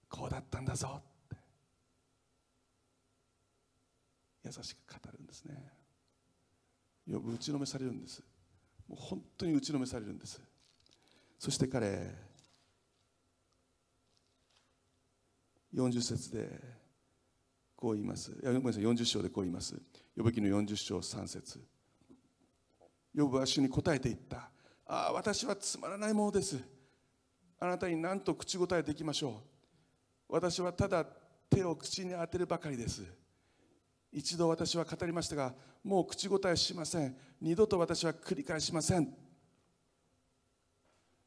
[0.09, 1.35] こうだったんだぞって
[4.47, 5.55] 優しく語るんですね。
[7.11, 8.21] 呼ぶ打ちのめされるんです。
[8.87, 10.41] もう本当に打ちのめされるんです。
[11.39, 12.13] そして彼
[15.73, 16.49] 40節で
[17.75, 18.31] こう言います。
[18.31, 19.79] いやごめんなさい40章でこう言います。
[20.15, 21.59] 呼ぶ記の40章3節。
[23.15, 24.49] 呼ぶは主に答えていった。
[24.85, 26.57] ああ私はつまらないものです。
[27.59, 29.41] あなたに何と口答えできましょ
[30.29, 30.33] う。
[30.33, 31.05] 私はただ
[31.49, 33.03] 手を口に当てるばかりです。
[34.17, 35.53] 一度私は語りましたが
[35.83, 37.15] もう口答えしません。
[37.39, 39.13] 二度と私は繰り返しません。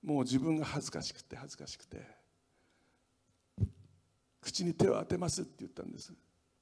[0.02, 2.04] もう自分が恥ずかしくて恥ずかしくて。
[4.40, 6.12] 口に手を当てますって言ったんです。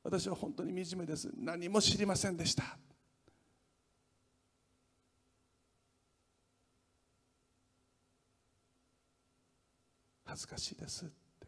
[0.03, 1.31] 私は本当に惨めです。
[1.35, 2.77] 何も知りませんでした。
[10.27, 11.47] 恥ずかしいですって。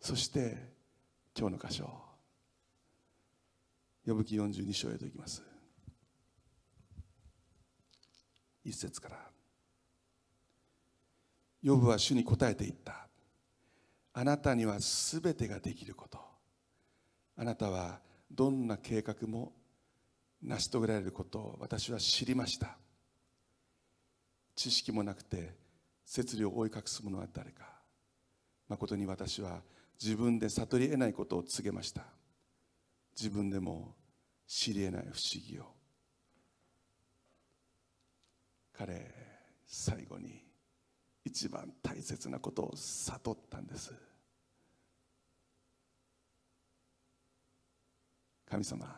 [0.00, 0.56] そして
[1.38, 2.05] 今日の箇所
[4.06, 5.42] 呼ぶ記42章へといきます。
[8.64, 9.18] 一節から。
[11.64, 13.08] 呼ぶは主に答えていった。
[14.12, 16.18] あなたにはすべてができること。
[17.36, 18.00] あなたは
[18.30, 19.52] どんな計画も
[20.42, 22.78] 成し遂げられることを私は知りました。
[24.54, 25.54] 知識もなくて
[26.04, 27.64] 摂理を覆い隠す者は誰か。
[28.68, 29.62] 誠に私は
[30.00, 32.15] 自分で悟り得ないことを告げました。
[33.18, 33.94] 自分でも
[34.46, 35.64] 知り得ない不思議を。
[38.76, 39.10] 彼
[39.66, 40.44] 最後に
[41.24, 43.92] 一番大切なことを悟ったんです。
[48.48, 48.94] 神様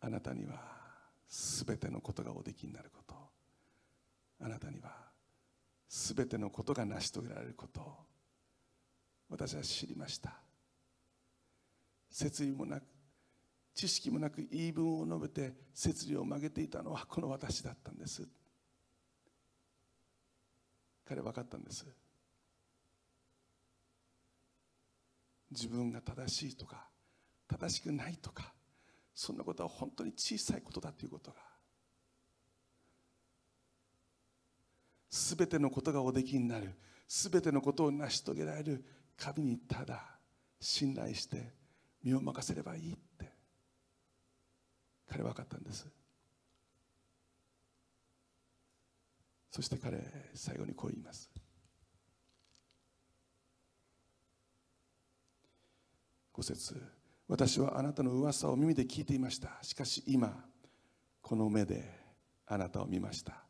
[0.00, 0.60] あなたには
[1.28, 3.14] 全てのことがおできになること。
[4.40, 4.90] あなたには
[5.88, 7.80] 全てのことが成し遂げられること。
[9.30, 10.34] 私は知りました。
[12.10, 12.97] 説理もなく
[13.78, 18.26] 知識もなく言い分を述べて説理を曲げていたのはこの私だったんです。
[21.06, 21.86] 彼は分かったんです。
[25.52, 26.88] 自分が正しいとか
[27.46, 28.52] 正しくないとか
[29.14, 31.36] そんなことは本当に小さいことだということが
[35.08, 36.74] 全てのことがおできになる
[37.06, 38.84] 全てのことを成し遂げられる
[39.16, 40.18] 神にただ
[40.60, 41.52] 信頼して
[42.02, 43.07] 身を任せればいい。
[45.10, 45.86] 彼は分かったんです。
[49.50, 51.30] そして彼最後にこう言います。
[56.32, 56.80] 五節
[57.26, 59.58] 私はあなたの噂を耳で聞いていました。
[59.62, 60.44] しかし今
[61.20, 61.82] この目で
[62.46, 63.42] あなたを見ました。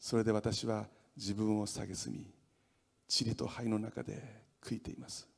[0.00, 0.86] それで私は
[1.16, 2.32] 自分を蔑み
[3.08, 5.28] 塵と灰の中で悔いています。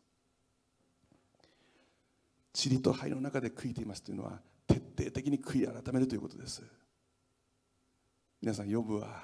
[2.52, 4.40] 塵と灰の中で悔いていますというのは
[4.70, 6.62] 徹底的に悔い改めるということです。
[8.40, 9.20] 皆さん呼ぶは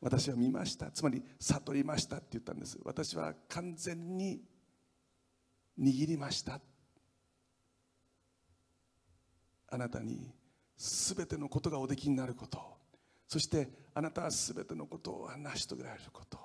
[0.00, 0.90] 私は見ました。
[0.90, 2.78] つまり悟りましたって言ったんです。
[2.82, 4.40] 私は完全に
[5.78, 6.60] 握りました。
[9.68, 10.34] あなたに
[10.76, 12.58] 全てのことがおできになること。
[13.28, 16.38] そしてあなたは全てのことを成し遂げられること。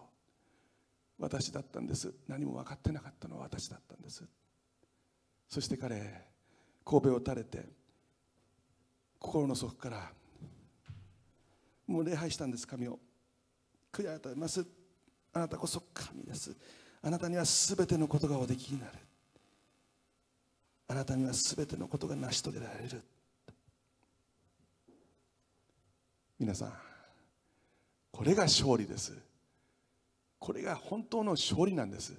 [1.18, 2.14] 私だったんです。
[2.28, 4.24] 何も分かってなかったのは私だったんです。
[5.50, 6.37] そして彼
[6.90, 7.66] 神戸を垂れて
[9.20, 10.10] 心の底から
[11.86, 12.98] もう礼拝したんです神を。
[13.92, 14.66] 悔い改めます。
[15.34, 16.56] あなたこそ神です。
[17.02, 18.92] あなたには全てのことがおできになる。
[20.88, 23.04] あなたには全てのことが成し遂げられる。
[26.40, 26.74] 皆さん
[28.12, 29.18] これが勝利です。
[30.40, 32.14] これが本当の勝利なんです。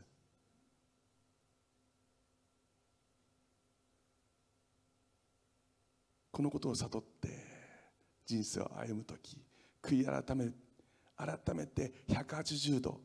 [6.38, 7.30] このことを悟って
[8.24, 9.36] 人生を歩む時
[9.82, 10.52] 悔い改め
[11.16, 13.00] 改めて180度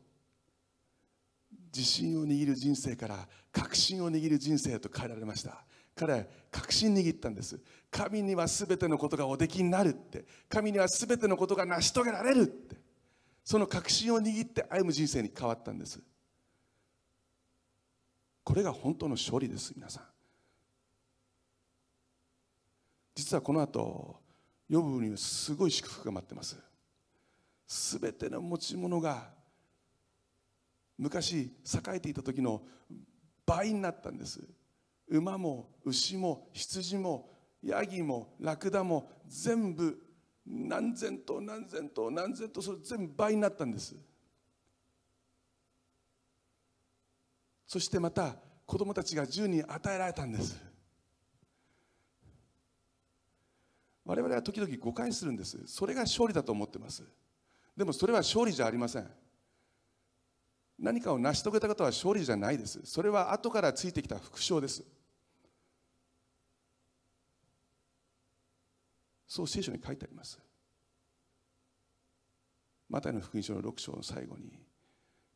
[1.74, 5.64] 自信を握る人生から確信を握る人生へと変えられました。
[5.96, 7.58] 彼は確信握ったんです。
[7.90, 10.24] 神には全てのことがおできになるって。
[10.48, 12.76] 神には全てのことが成し遂げられるって。
[13.42, 16.00] その確信を握って歩む人生に変わったんです。
[18.44, 20.13] これが本当の勝利です皆さん。
[23.14, 24.20] 実はこの後
[24.68, 26.56] 予部にすごい祝福が待ってます。
[27.66, 29.30] すべての持ち物が
[30.98, 31.50] 昔栄
[31.94, 32.62] えていた時の
[33.46, 34.40] 倍になったんです。
[35.08, 37.30] 馬も牛も羊も
[37.62, 39.98] ヤギもラクダも全部
[40.46, 43.96] 何千と何千と何千とそれ全部倍になったんです。
[47.66, 48.36] そしてまた
[48.66, 50.73] 子供たちが10人与えられたんです。
[54.04, 55.58] 我々は時々誤解するんです。
[55.66, 57.02] それが勝利だと思ってます。
[57.76, 59.10] でもそれは勝利じゃありません。
[60.78, 62.80] 何かを成し遂げたことは勝利じゃないです。
[62.84, 64.84] それは後からついてきた副賞です。
[69.26, 70.38] そう聖書に書いてあります。
[72.88, 74.52] マタイの福音書の6章の最後に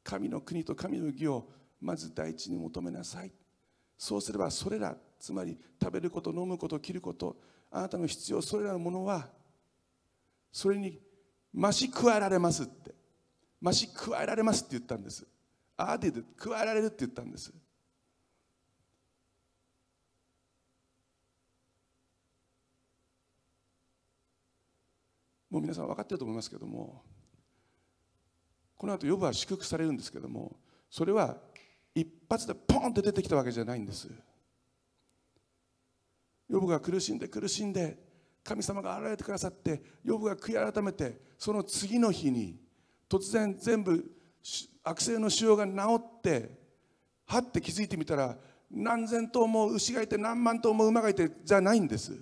[0.04, 1.48] 神の国と神の義を
[1.80, 3.32] まず第一に求めなさい。
[3.96, 7.36] そうすればそれらつまり食べること飲むこと着ること
[7.70, 9.28] あなたの必要それらのものは
[10.50, 10.98] それに
[11.54, 12.94] 増し加えられますって。
[13.62, 15.26] 増し加えられますって言ったんです。
[15.76, 17.52] アーディド加えられるって言ったんです。
[25.50, 27.02] もう皆さん分かってると思いますけども
[28.76, 30.56] この後ヨブは祝福されるんですけども
[30.90, 31.38] それは
[31.94, 34.10] 一発でポンって出てきたわけじゃないんです。
[36.48, 37.98] ヨブが苦しんで苦しんで
[38.42, 42.56] 神様が現れてくださってヨブが悔い改めてその次の日に
[43.08, 44.04] 突然全部
[44.82, 46.58] 悪性の腫瘍が治って
[47.26, 48.36] はって気づいてみたら
[48.70, 52.18] 何千頭も牛がいて何万頭も馬がいてじゃないんです。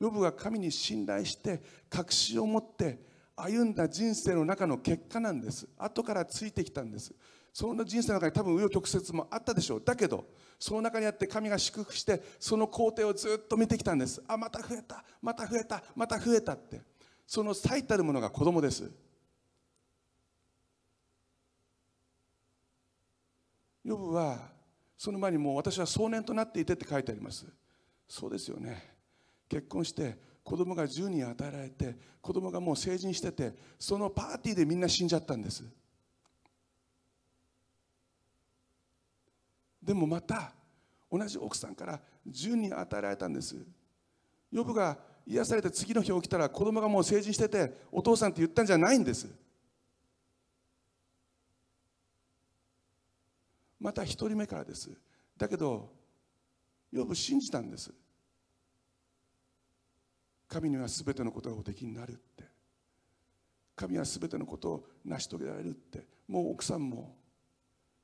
[0.00, 3.00] ヨブが神に信頼して確信を持って
[3.36, 5.66] 歩んだ人生の中の結果なんです。
[5.78, 7.14] 後からついてきたんです。
[7.54, 9.82] そんな人生の中に多分紆余曲折もあったでしょう。
[9.82, 10.26] だけど
[10.58, 14.20] その中にあって神が祝福してその工程をずっと見てきたんです。
[14.26, 15.04] あまた増えた。
[15.22, 15.84] また増えた。
[15.94, 16.82] また増えたって。
[17.24, 18.90] その最たるものが子供です。
[23.84, 24.50] ヨブは
[24.98, 27.46] その前にもう私は壮年となっていてって書いてあります。
[28.08, 28.96] そうですよね。
[29.48, 35.62] 結婚して子供が10人与えられて子供がもう成人しててそのパーティーでみんな死んじゃったんです。
[39.84, 40.52] でもまた
[41.12, 43.56] 同じ奥さんから10人与えられたんです。
[44.50, 49.28] ヨブが癒されて次の日起きたら子供がもう成人しててお父さんって言ったんじゃないんです。
[53.78, 54.90] また1人目からです。
[55.36, 55.90] だけど
[56.90, 57.92] ヨブ信じたんです。
[60.48, 62.44] 神には全てのことがおできになるって。
[63.76, 66.06] 神は全てのことを成し遂げられるって。
[66.28, 67.16] もう奥さんも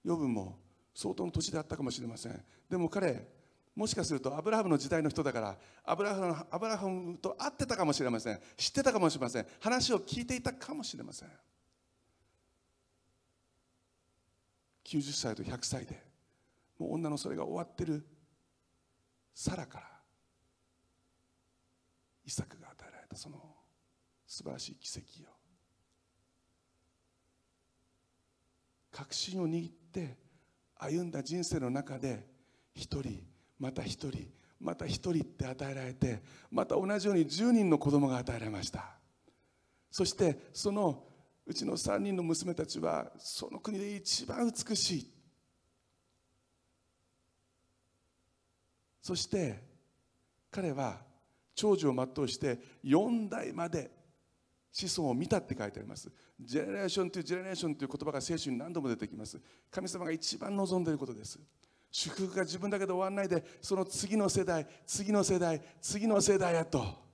[0.04, 0.58] ヨブも
[0.95, 2.45] 相当の年であったかもしれません。
[2.68, 3.26] でも彼
[3.74, 8.41] もしかするとアブラハムの時代の人だからアブラハムアブラハムと会ってたかもしれません。
[8.57, 9.47] 知ってたかもしれません。
[9.61, 11.28] 話を聞いていたかもしれません。
[14.84, 16.03] 90歳と100歳で
[16.78, 18.05] もう女のそれが終わってる
[19.34, 19.86] サラから
[22.24, 23.38] イサクが与えられたその
[24.26, 25.32] 素晴らしい奇跡を。
[28.91, 30.18] 確信を握って
[30.82, 32.26] 歩んだ人生の中で
[32.74, 33.22] 一人
[33.58, 34.28] また一人
[34.58, 38.84] また一人って与えられてまた同じように10人の子供が与えられました。
[39.90, 41.04] そしてその
[41.46, 45.10] うちの3人の娘たちはその国で一番美しい。
[49.02, 49.62] そして
[50.50, 50.98] 彼は
[51.54, 53.90] 長寿を全うして4代まで
[54.72, 56.10] 子孫を見たって書いてあります。
[56.40, 59.40] ジェネレーションというジェネレーションという言葉が聖書に何度も出てきます。
[59.70, 61.38] 神様が一番望んでいることです。
[61.90, 67.10] 祝福が自分だけで終わらないでその次の世代次の世代次の世代へと。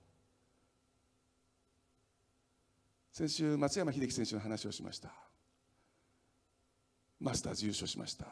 [3.11, 5.11] 先週松山英樹選手の話をしました。
[7.19, 8.27] マスターズ優勝しました。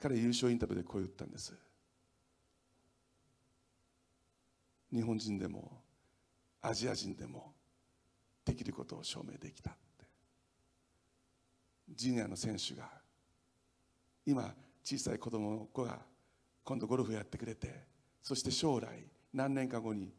[0.00, 1.52] 彼優勝インタビューでこう言ったんです。
[4.92, 5.82] 日本人でも
[6.62, 7.52] アジア人でも
[8.60, 10.04] きることを証明できたって。
[11.88, 12.88] ジュニアの選手が
[14.26, 14.54] 今
[14.84, 15.98] 小さい子供の子が
[16.62, 17.84] 今度ゴルフやってくれて
[18.22, 20.12] そして将来何年か後に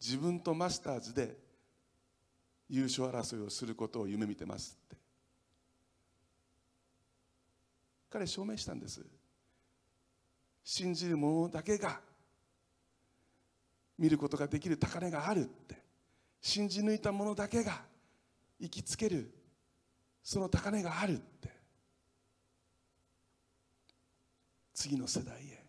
[0.00, 1.36] 自分とマスターズで
[2.68, 4.96] 優勝争いをすることを夢見てますって。
[8.10, 9.04] 彼証明したんです。
[10.62, 12.00] 信じる者だけが
[13.98, 15.88] 見ることができる高値があるって。
[16.40, 17.82] 信じ抜いた者だけが
[18.60, 19.32] 生きつける
[20.22, 21.48] その高値があるって。
[24.74, 25.64] 次の世代へ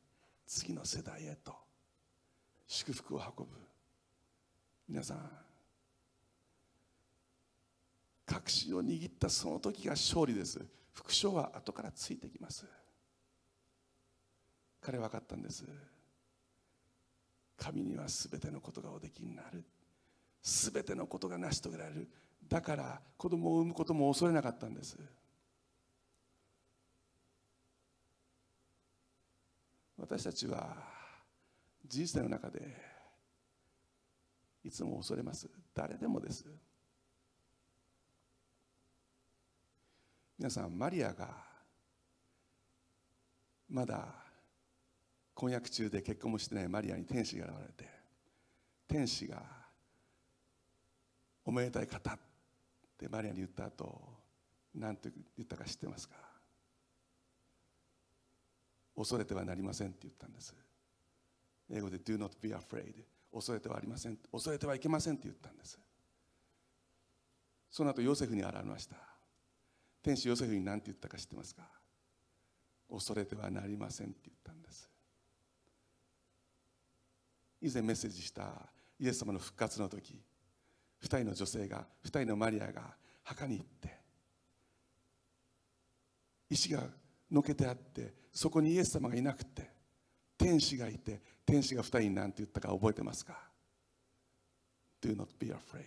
[0.45, 1.55] 次の世代へと
[2.67, 3.51] 祝福を運ぶ。
[4.87, 5.31] 皆さん
[8.25, 10.63] 確信を握ったその時が勝利です。
[10.93, 12.65] 副賞は後からついてきます。
[14.81, 15.65] 彼は分かったんです。
[17.57, 19.63] 神には全てのことがおできになる。
[20.43, 22.07] 全てのことが成し遂げられる。
[22.47, 24.97] だから子供を産むことも恐れなかったんです。
[29.97, 30.75] 私たちは
[31.85, 32.61] 人生の中で
[34.63, 35.49] いつも恐れます。
[35.73, 36.45] 誰でもです。
[40.37, 41.27] 皆さんマリアが
[43.69, 44.15] まだ
[45.33, 47.89] 婚約中で結婚もしてないマリアに天使が現れて
[48.87, 49.43] 天使が
[51.45, 52.17] 「おめでたい方」
[52.99, 54.01] ってマリアに言った後
[54.75, 56.15] 何て言ったか知ってますか？
[58.97, 60.53] 恐れてはなりませんって言ったんです。
[61.71, 62.93] 英語で Do not be afraid.
[63.31, 64.17] 恐れてはありません。
[64.31, 65.79] 恐れてはいけませんって言ったんです。
[67.71, 68.97] その後ヨセフに現れました。
[70.03, 71.63] 天使ヨセフに何て言ったか知ってますか？
[72.91, 74.89] 恐れてはなりませんって言ったんです。
[77.61, 78.43] 以前メッセージした
[78.99, 80.21] イエス様の復活の時
[81.03, 83.97] 2人の女性が2人のマリアが墓に行って
[86.49, 86.83] 石が
[87.31, 89.69] のけてあってそこにイエス様がいなくて
[90.37, 93.37] 天使がいて天使が2人に何て言ったか覚えてますか
[95.01, 95.83] ？Do not be afraid.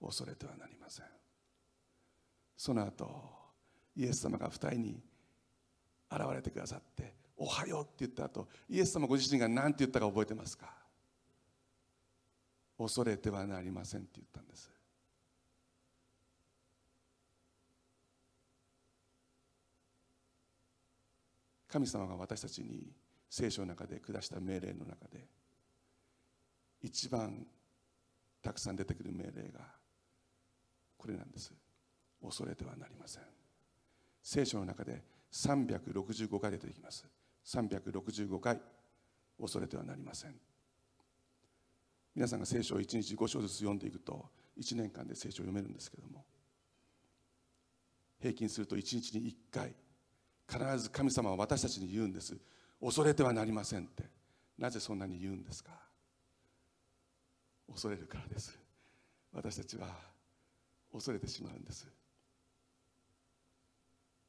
[0.00, 1.06] 恐れてはなりません。
[2.56, 3.08] その後
[3.96, 5.02] イエス様が2人に
[6.10, 10.79] 現れてくださって「おはよう」って言った後イエス様ご自身が何て言ったか覚えてますか？
[12.80, 14.70] 恐れてはなりませんって言ったんです。
[21.68, 22.90] 神様が私たちに
[23.28, 25.26] 聖書の中で下した命令の中で
[26.82, 27.46] 一番
[28.42, 29.60] たくさん出てくる命令が
[30.96, 31.52] これなんです。
[32.22, 33.22] 恐れてはなりません。
[34.22, 35.02] 聖書の中で
[35.32, 37.06] 365回出てきます。
[37.44, 38.58] 365回
[39.38, 40.34] 恐れてはなりません。
[42.14, 44.26] 皆さんが聖書を1日5章ずつ読んでいくと
[44.58, 46.24] 1年間で聖書を読めるんですけども
[48.20, 49.74] 平均すると1日に1回
[50.48, 52.36] 必ず神様は私たちに言うんです。
[52.82, 54.02] 恐れてはなりませんって。
[54.58, 55.70] なぜそんなに言うんですか？
[57.68, 58.58] 恐れるからです。
[59.32, 59.86] 私たちは
[60.92, 61.88] 恐れてしまうんです。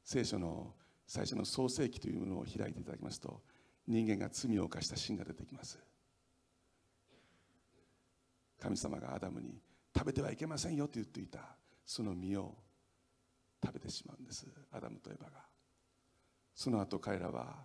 [0.04, 0.74] 聖書の
[1.08, 3.42] 最初の創世記というものを開いていただきますと
[3.88, 5.80] 人間が罪を犯したシーンが出てきます。
[8.62, 9.60] 神様がアダムに
[9.94, 11.40] 食べてはいけませんよと言っていた
[11.84, 12.56] その実を
[13.64, 14.46] 食べてしまうんです。
[14.72, 15.32] アダムとエバが。
[16.54, 17.56] その後彼らは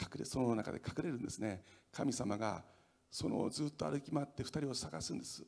[0.00, 1.62] 隠れその中で隠れるんですね。
[1.90, 2.62] 神様が
[3.10, 5.44] そのずっと歩き回って2人を探すんです。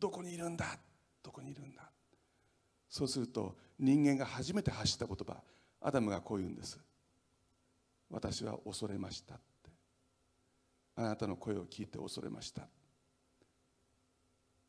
[0.00, 0.78] どこにいるんだ？
[1.22, 1.82] どこにいるんだ？
[2.88, 5.36] そうすると人間が初めて発した言葉
[5.80, 6.78] アダムがこう言うんです。
[8.10, 9.70] 私は恐れましたって。
[10.96, 12.68] あなたの声を聞いて恐れました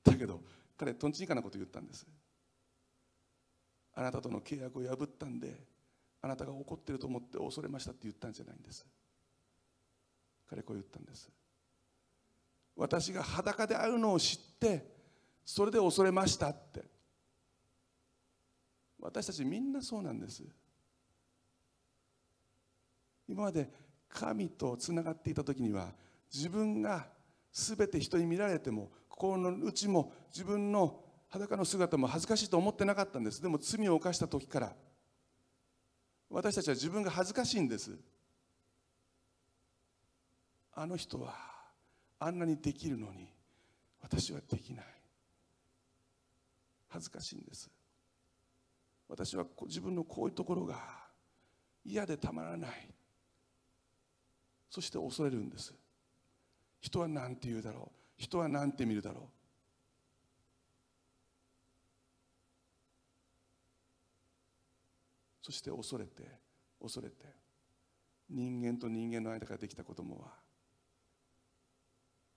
[0.03, 0.41] だけど
[0.77, 2.05] 彼とんちんかなこと言ったんです。
[3.95, 5.55] あなたとの契約を破ったんで
[6.21, 8.85] あなたが怒ってると思って恐れましたって言ったんじゃないんです。
[10.49, 11.29] 彼こう言ったんです。
[12.75, 14.91] 私が裸であるのを知って
[15.45, 16.83] それで恐れましたって。
[18.99, 20.43] 私たちみんなそうなんです。
[23.27, 23.69] 今まで
[24.07, 25.91] 神とつながっていた時には
[26.33, 27.07] 自分が
[27.51, 30.99] 全て人に見られても心の内も自分の
[31.29, 33.41] 裸の姿も恥ずかしいと思ってなかったんです。
[33.41, 34.75] でも罪を犯した時から
[36.29, 37.95] 私たちは自分が恥ずかしいんです。
[40.73, 41.35] あの人は
[42.17, 43.27] あんなにできるのに
[44.01, 44.85] 私はできない。
[46.89, 47.69] 恥ずかしいんです。
[49.07, 50.75] 私は自分のこういうところが
[51.85, 52.89] 嫌でたまらない。
[54.71, 55.71] そして恐れるんです。
[56.81, 58.02] 人は何て言うだろう。
[58.23, 59.23] 人は何て見るだろう？
[65.41, 66.39] そして恐れて
[66.81, 67.15] 恐れて
[68.29, 70.31] 人間と人間の間からできた子供は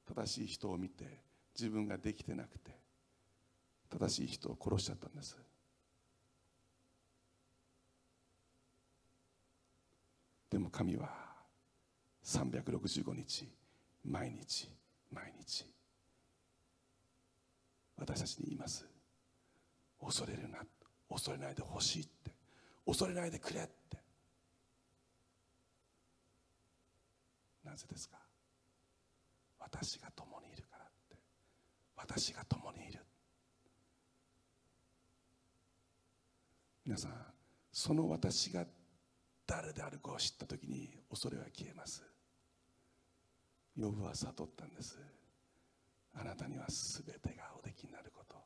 [0.08, 1.20] 正しい人を見て
[1.56, 2.72] 自分ができてなくて
[3.88, 5.38] 正しい人を殺しちゃったんです。
[10.50, 11.08] でも神は
[12.24, 13.48] 365日
[14.04, 14.68] 毎日
[15.12, 15.64] 毎日
[17.96, 18.86] 私たちに言います。
[20.00, 20.58] 恐れるな。
[21.08, 22.30] 恐れないでほしいって。
[22.86, 23.98] 恐れないでくれって。
[27.64, 28.16] なぜですか？
[29.58, 31.16] 私が共にいるからって。
[31.96, 33.00] 私が共にいる。
[36.84, 37.12] 皆さん
[37.72, 38.64] その私が
[39.46, 42.04] 誰であるかを知った時に恐れは消えます。
[43.76, 44.98] ヨブは悟ったんです。
[46.18, 48.36] あなたには全てがおできになること。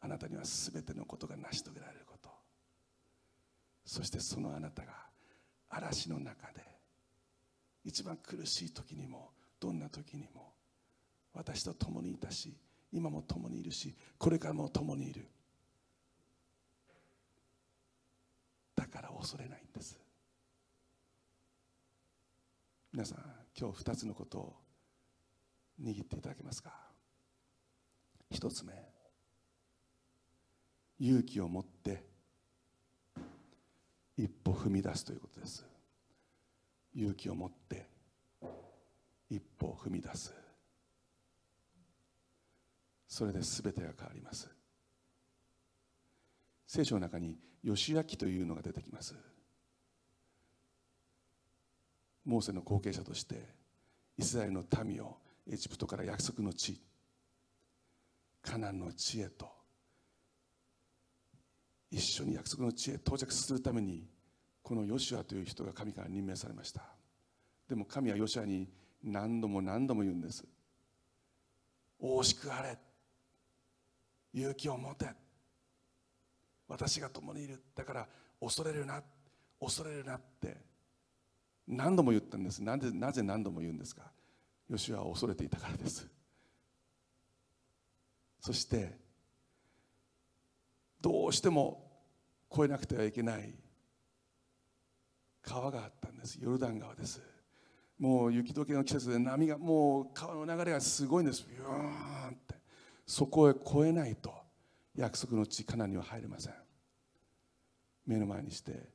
[0.00, 2.30] あなたには全てのことが成し遂げられること。
[3.84, 4.92] そしてそのあなたが
[5.68, 6.62] 嵐の中で
[7.84, 10.52] 一番苦しい時にもどんな時にも
[11.34, 12.56] 私と共にいたし
[12.92, 15.28] 今も共にいるしこれからも共にいる。
[18.76, 19.98] だから恐れないんです。
[22.92, 23.18] 皆さん
[23.58, 24.63] 今日2つのことを
[25.82, 26.72] 握っていただけますか？
[28.30, 28.72] 一つ目
[30.98, 32.04] 勇気を持って
[34.16, 35.66] 一歩踏み出すということです。
[36.94, 37.88] 勇気を持って
[39.28, 40.32] 一歩踏み出す。
[43.08, 44.48] それで全てが変わります。
[46.66, 49.14] 聖書の中に義明というのが出てきます。
[52.24, 53.48] モーセの後継者として
[54.16, 55.18] イスラエルの民を
[55.50, 56.80] エジプトから約束の地
[58.42, 59.48] カナンの地へと
[61.90, 64.06] 一緒に約束の地へ到着するために
[64.62, 66.82] このヨシュアという人が神から任命されました。
[67.68, 68.68] でも神はヨシュアに
[69.02, 70.44] 何度も何度も言うんです。
[71.98, 72.76] 大しくあれ。
[74.32, 75.06] 勇気を持て。
[76.66, 77.62] 私が共にいる。
[77.74, 78.08] だから
[78.40, 79.02] 恐れるな。
[79.60, 80.56] 恐れるなって
[81.68, 82.62] 何度も言ったんです。
[82.62, 84.10] なぜなぜ何度も言うんですか？
[84.68, 86.06] ヨシュアは恐れていたからです。
[88.40, 88.98] そして
[91.00, 91.82] どうしても
[92.52, 93.54] 越えなくてはいけない
[95.42, 96.38] 川があったんです。
[96.42, 97.20] ヨルダン川です。
[97.98, 101.46] もう雪解けの季節で波がもう川の流れがすごいんです。
[101.48, 102.54] ビューンって。
[103.06, 104.32] そこへ越えないと
[104.96, 106.54] 約束の地カナには入れません。
[108.06, 108.88] 目の前にして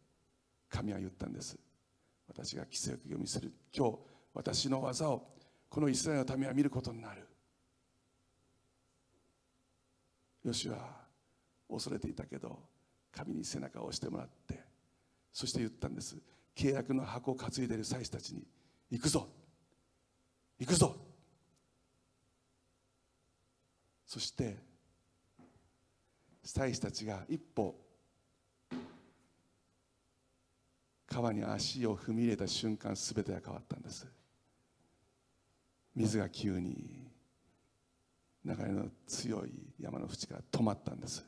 [0.70, 1.58] 神は言ったんです。
[2.28, 3.54] 私が奇跡を見せる。
[3.76, 3.98] 今日
[4.34, 5.28] 私の技を
[5.70, 7.28] このイスラエルの民は見ることになる。
[10.44, 10.78] ヨシは
[11.70, 12.60] 恐れていたけど
[13.12, 14.64] 神に背中を押してもらって
[15.32, 16.18] そして言ったんです。
[16.56, 18.44] 契約の箱を担いでいる祭司たちに
[18.90, 19.28] 行くぞ。
[20.60, 20.96] 行くぞ。
[24.06, 24.58] そして
[26.44, 27.76] 祭司たちが一歩
[31.06, 34.08] 川に足を踏み入れた瞬間全てが変わったんです。
[36.00, 37.12] 水が急に
[38.46, 41.26] 流れの強い山の淵から止まったんです。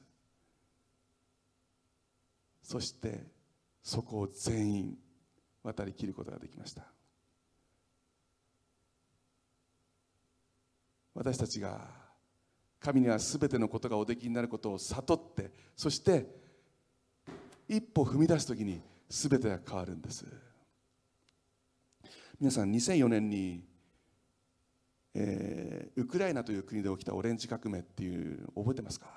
[2.64, 3.26] そして
[3.84, 4.98] そこを全員
[5.62, 6.86] 渡りきることができました。
[11.14, 11.82] 私たちが
[12.80, 16.26] 神には全てのことがおできになることを悟ってそして
[17.68, 20.26] 一歩踏み出す時に全てが変わるんです。
[22.40, 23.71] 皆さん2004年に、
[25.14, 29.08] えー、ウクライナという国で起きたオレンジ革命っていう覚えてますか、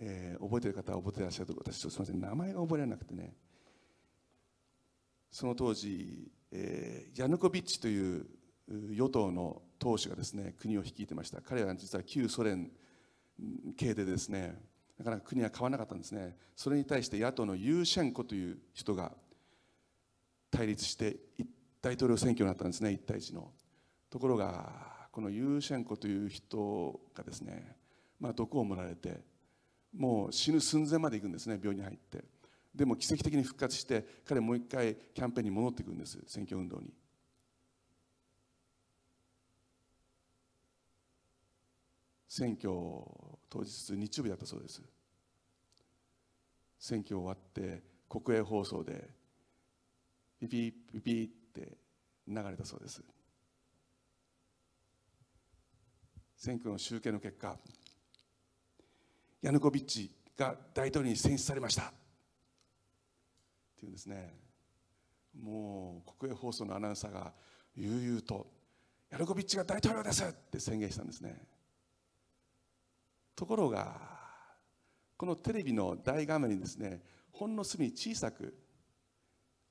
[0.00, 3.34] えー、覚えてる方は覚えてらっしゃると私ちょっとすみません名前が覚えられなくてね。
[5.30, 8.26] その当時、えー、ヤヌコビッチという
[8.90, 11.40] 与党の党首がですね国を率いてました。
[11.40, 12.70] 彼は実は旧ソ連
[13.76, 14.60] 系でですね
[14.98, 16.36] なかなか国は変わらなかったんですね。
[16.56, 19.12] それに対して野党のユーシェンコという人が
[20.50, 21.16] 対立して
[21.80, 23.52] 大統領選挙になったんですね1対1の。
[24.10, 24.87] ところが
[25.18, 27.74] このユーシェンコという人がですね
[28.20, 29.18] まあ、毒を盛られて
[29.92, 32.22] もう死ぬ寸前まで行くんですね病院に入って。
[32.72, 36.92] でも奇跡的に復活して彼もう一回キャンペーンに戻ってくるんです選挙運動に。
[42.28, 42.70] 選挙
[43.50, 44.80] 当日日曜日だったそうです。
[46.78, 49.10] 選挙終わって国営放送で
[50.40, 51.76] ピピピピって
[52.28, 53.02] 流れたそうです。
[56.38, 57.58] 選挙の集計の結果
[59.42, 61.82] ヤヌコビッチが大統領に選出されました。
[61.82, 61.84] っ
[63.76, 64.34] ていうんですね。
[65.42, 67.32] もう国営放送のアナウンサーが
[67.76, 68.46] 悠々と
[69.10, 70.24] ヤヌコビッチが大統領です!
[70.24, 71.44] って宣言したんですね。
[73.34, 74.00] ところが
[75.16, 78.56] このテレビの大画面にですねほんの隅小さく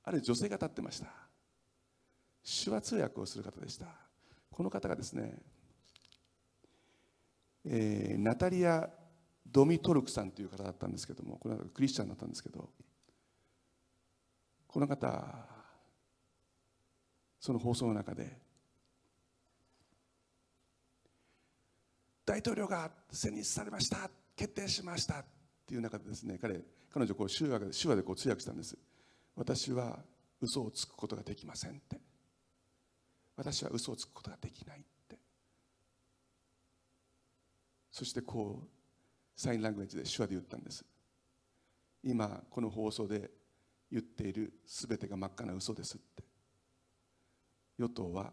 [0.04, 1.06] ある女性が立ってました。
[2.64, 3.86] 手話通訳をする方でした。
[4.50, 5.38] この方がですね、
[7.64, 8.88] えー、ナタリア・
[9.46, 12.68] ドミトルクさんという方だったんですけどもこれはクリスチャンだったんですけど
[14.66, 15.58] この方
[17.40, 18.36] その放送の中で
[22.26, 25.24] 大統領が選出されました決定しましたっ
[25.66, 26.60] ていう中でですね彼
[26.92, 28.76] 彼女こう手話で手話でこう通訳したんです
[29.34, 29.98] 私は
[30.40, 31.98] 嘘をつくことができませんって
[33.36, 34.84] 私は嘘をつくことができない
[37.90, 38.68] そしてこう
[39.40, 40.84] サインラングエッジで手話で言ったんです。
[42.02, 43.30] 今この放送で
[43.90, 46.24] 言っている全てが真っ赤な嘘ですって。
[47.78, 48.32] 与党は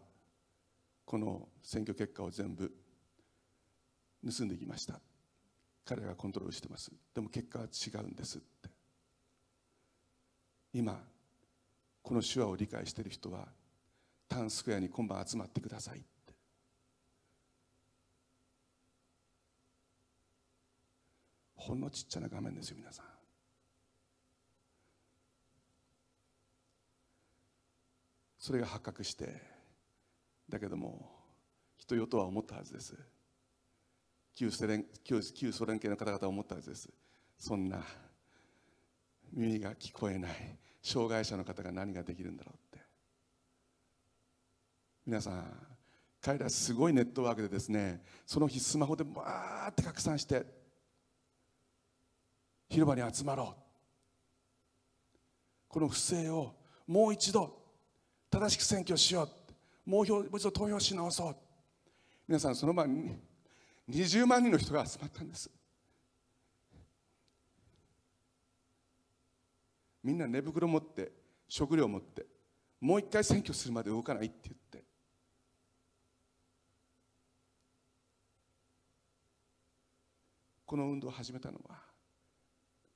[1.04, 2.72] この選挙結果を全部
[4.28, 5.00] 盗んでいきました。
[5.84, 6.90] 彼らがコントロールしてます。
[7.14, 8.70] でも結果は違うんですって。
[10.72, 11.00] 今
[12.02, 13.48] この手話を理解している人は
[14.28, 16.02] タウンスクエアに今晩集まってください。
[21.66, 23.06] ほんのちっちゃな画面ですよ皆さん。
[28.38, 29.42] それが発覚して
[30.48, 31.10] だけども
[31.76, 32.96] 人よとは思ったはずです。
[34.36, 36.88] 旧ソ連旧旧ソ連系の方々は思ったはずです。
[37.36, 37.82] そんな
[39.32, 40.32] 耳が聞こえない
[40.80, 42.86] 障害者の方が何ができるんだろうって。
[45.04, 45.52] 皆さん
[46.20, 50.65] 彼らすごいネットワークでですねその日スマホでバーって拡散して
[52.68, 53.62] 広場に集まろう。
[55.68, 56.54] この不正を
[56.86, 57.56] もう一度
[58.30, 59.28] 正しく選挙しよ
[59.86, 59.90] う。
[59.90, 61.36] もうもう一度投票し直そう。
[62.26, 63.18] 皆さんその晩に
[63.88, 65.50] 20万人の人が集まったんです。
[70.02, 71.12] みんな寝袋持って
[71.48, 72.26] 食料持って
[72.80, 74.84] もう一回選挙するまで動かないって言って。
[80.64, 81.85] この運動を始めたのは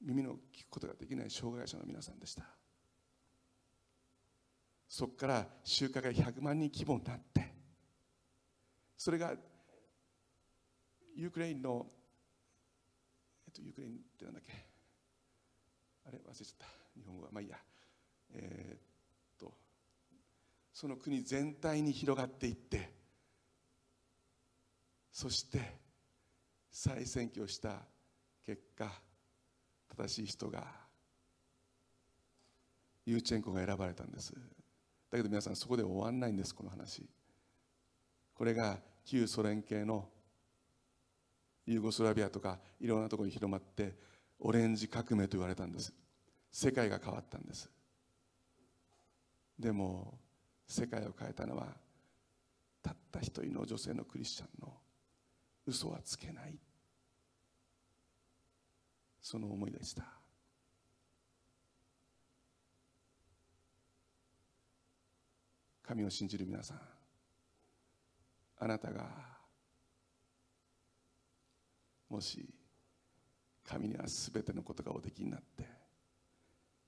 [0.02, 2.44] 耳の聞くことができない障害者の皆さんでした。
[4.88, 7.54] そこから集会が100万人規模になって
[8.96, 9.34] それが
[11.14, 11.86] ユクレインの
[13.46, 14.52] えっとユクレインってなんだっけ？
[16.06, 16.66] あれ忘れちゃった。
[16.98, 17.30] 日本語は。
[17.30, 17.56] まあいいや。
[18.32, 18.80] えー、っ
[19.38, 19.52] と
[20.72, 22.92] その国全体に広がっていって
[25.12, 25.78] そして
[26.70, 27.82] 再選挙した
[28.46, 28.90] 結果
[30.00, 30.64] 正しい人が
[33.04, 34.32] ユーチェンコが選ばれたんです。
[34.32, 37.08] だけど皆さんそこで終わんないんですこの話。
[38.34, 40.08] これが旧ソ連系の
[41.66, 43.94] ユーゴスラビアとかいろんなところに広まって
[44.38, 45.92] オレンジ革命と言われたんです。
[46.50, 47.68] 世界が変わったんです。
[49.58, 50.18] でも
[50.66, 51.66] 世界を変えたのは
[52.82, 54.72] たった一人の女性のクリスチャンの
[55.66, 56.58] 嘘はつけない。
[59.20, 60.04] その思いでした。
[65.90, 66.80] 神を信じる皆さん
[68.58, 69.08] あなたが
[72.08, 72.48] もし
[73.64, 75.64] 神には全てのことがおできになって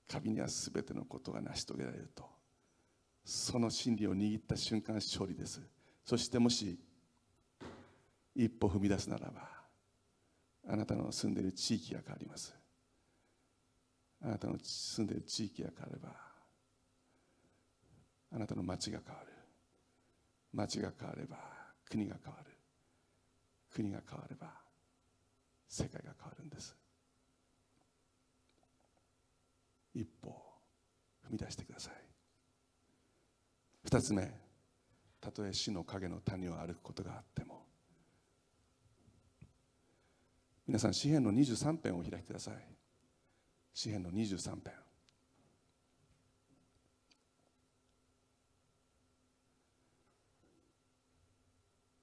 [0.07, 2.23] 神には全てのことが成し遂げられると
[3.25, 5.61] その真理を握った瞬間勝利です。
[6.05, 6.79] そしてもし
[8.35, 9.52] 一歩踏み出すならば
[10.67, 12.55] あなたの住んでいる地域が変わります。
[14.21, 16.09] あなたの住んでいる地域が変われば
[18.31, 19.27] あなたの町が変わる。
[20.53, 21.37] 町が変われば
[21.89, 22.51] 国が変わる。
[23.71, 24.47] 国が変われば
[25.67, 26.75] 世界が変わるんです。
[29.93, 30.29] 一歩
[31.27, 31.93] 踏み出してください。
[33.83, 34.31] 二つ目
[35.19, 37.65] たとえ死の影の谷を歩くことがあっても
[40.65, 42.55] 皆さん詩篇の23編をお開きください。
[43.73, 44.73] 詩篇の23編。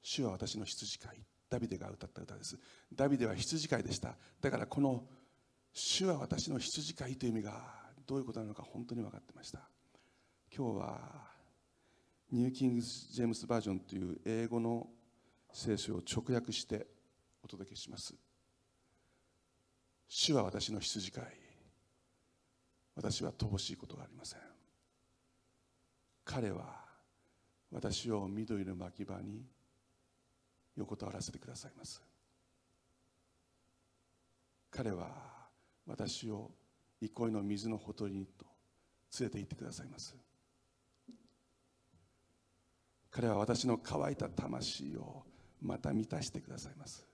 [0.02, 1.22] 主は私の羊飼い。
[1.48, 2.58] ダビデが歌った歌です。
[2.94, 4.16] ダビデは羊飼いでした。
[4.40, 5.04] だからこの
[5.72, 7.62] 主は私の羊飼いという意味が
[8.06, 9.61] どういうことなのか本当に分かってました。
[10.54, 11.00] 今日は
[12.32, 14.88] ニューキングジェームスバージョンという英語の
[15.52, 16.86] 聖書を直訳して
[17.42, 18.30] お届けします。
[20.12, 21.24] 主は私の羊飼い。
[22.96, 24.40] 私は乏しいことがありません。
[26.24, 26.80] 彼は
[27.70, 29.46] 私を緑の牧場に
[30.76, 32.02] 横たわらせてくださいます。
[34.72, 35.06] 彼は
[35.86, 36.50] 私を
[37.00, 38.44] 憩いの水のほとりにと
[39.20, 40.16] 連れて行ってくださいます。
[43.12, 45.22] 彼は私の乾いた魂を
[45.62, 47.09] また満たしてくださいます。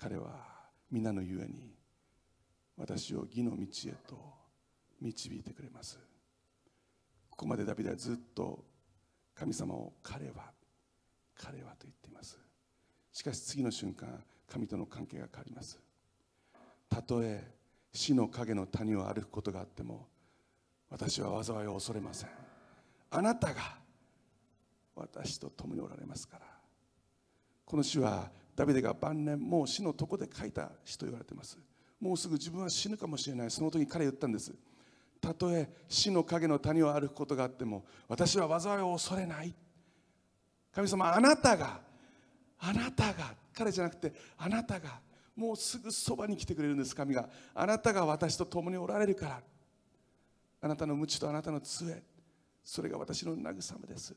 [0.00, 0.30] 彼は
[0.90, 1.74] 皆のゆえに
[2.78, 4.16] 私を義の道へと
[4.98, 5.98] 導いてくれます。
[7.28, 8.64] ここまでダビデはずっと
[9.34, 10.52] 神様を彼は
[11.34, 12.38] 彼はと言っています。
[13.12, 14.08] しかし次の瞬間
[14.50, 15.78] 神との関係が変わります。
[16.88, 17.46] たとえ
[17.92, 20.06] 死の影の谷を歩くことがあっても
[20.88, 22.30] 私は災いを恐れません。
[23.10, 23.76] あなたが
[24.96, 26.46] 私と共におられますから。
[27.66, 31.58] この詩はダビデが晩年もう死のとこで書いた詩と言われています。
[32.00, 33.50] もうすぐ自分は死ぬかもしれない。
[33.50, 34.54] その時に彼言ったんです。
[35.20, 39.54] たとえ死の影の谷を歩くことがあっても私は災いを恐れない。
[40.72, 41.80] 神様あなたが
[42.58, 45.00] あなたが彼じゃなくてあなたが
[45.36, 46.94] もうすぐそばに来てくれるんです。
[46.94, 49.42] 神があなたが私と共におられるから。
[50.62, 52.02] あなたの鞭とあなたの杖
[52.62, 54.14] それが私の慰めです。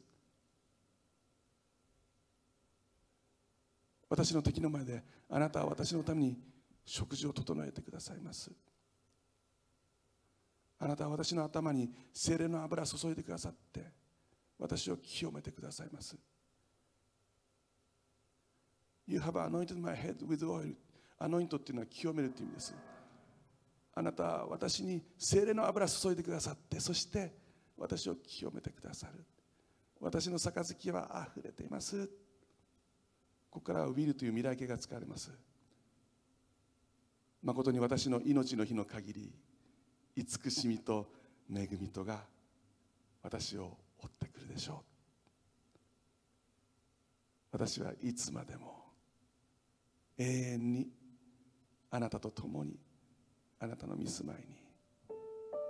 [4.14, 6.38] 私の敵の前であなたは私のために
[6.86, 8.52] 食事を整えてくださいます。
[10.78, 13.84] あなたは私の頭に精霊の油を注いでくださって
[14.60, 16.16] 私を清めてくださいます。
[19.08, 20.76] You have anointed my head with oil.
[21.18, 22.76] アノイントっていうのは清めるという意味です。
[23.96, 27.34] あなたは私に精霊の油を注いでくださってそして
[27.80, 29.26] 私を清めてくださる。
[30.00, 32.23] 私の杯は溢れています。
[33.54, 35.32] ここからはウィルという未来形が使われます。
[37.44, 39.32] 誠に私の命の日の限り
[40.16, 41.08] 慈しみと
[41.54, 42.22] 恵みとが
[43.22, 45.78] 私を追ってくるでしょう。
[47.52, 48.86] 私はいつまでも
[50.18, 50.88] 永遠に
[51.92, 52.80] あなたと共に
[53.60, 54.56] あなたの見住まいに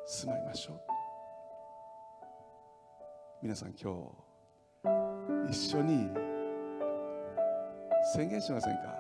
[0.08, 0.80] 住まいましょう。
[3.42, 3.94] 皆さん今
[5.50, 6.33] 日一緒に
[8.16, 8.96] 宣言しませんか？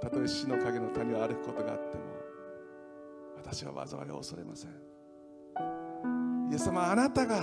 [0.00, 2.02] たとえ死の影の谷を歩くことがあっても
[3.36, 4.70] 私は災いを恐れません。
[6.50, 7.42] イエス様あなたが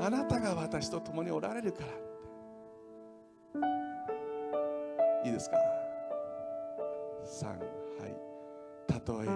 [0.00, 1.88] あなたが私と共におられるから
[5.24, 5.56] いいですか
[7.26, 7.58] ？3はい。
[8.86, 9.28] たとえ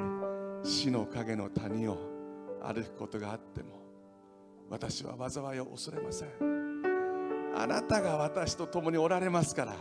[0.64, 1.98] 死の影の谷を
[2.62, 3.80] 歩くことがあっても
[4.70, 6.28] 私は災いを恐れません。
[7.54, 9.74] あなたが私と共におられますから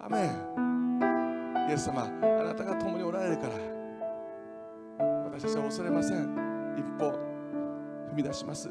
[0.00, 2.08] アメンイエス様あ
[2.44, 3.54] なたが共におられるから
[5.24, 7.10] 私たちは恐れません一歩
[8.10, 8.70] 踏み出します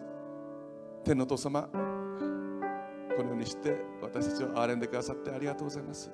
[1.04, 6.12] 天の父様このようにして私たちを憐れんでくださってありがとうございます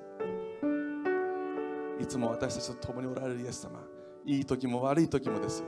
[2.00, 3.80] いつも私たちと共におられるイエス様
[4.24, 5.64] いい時も悪い時もです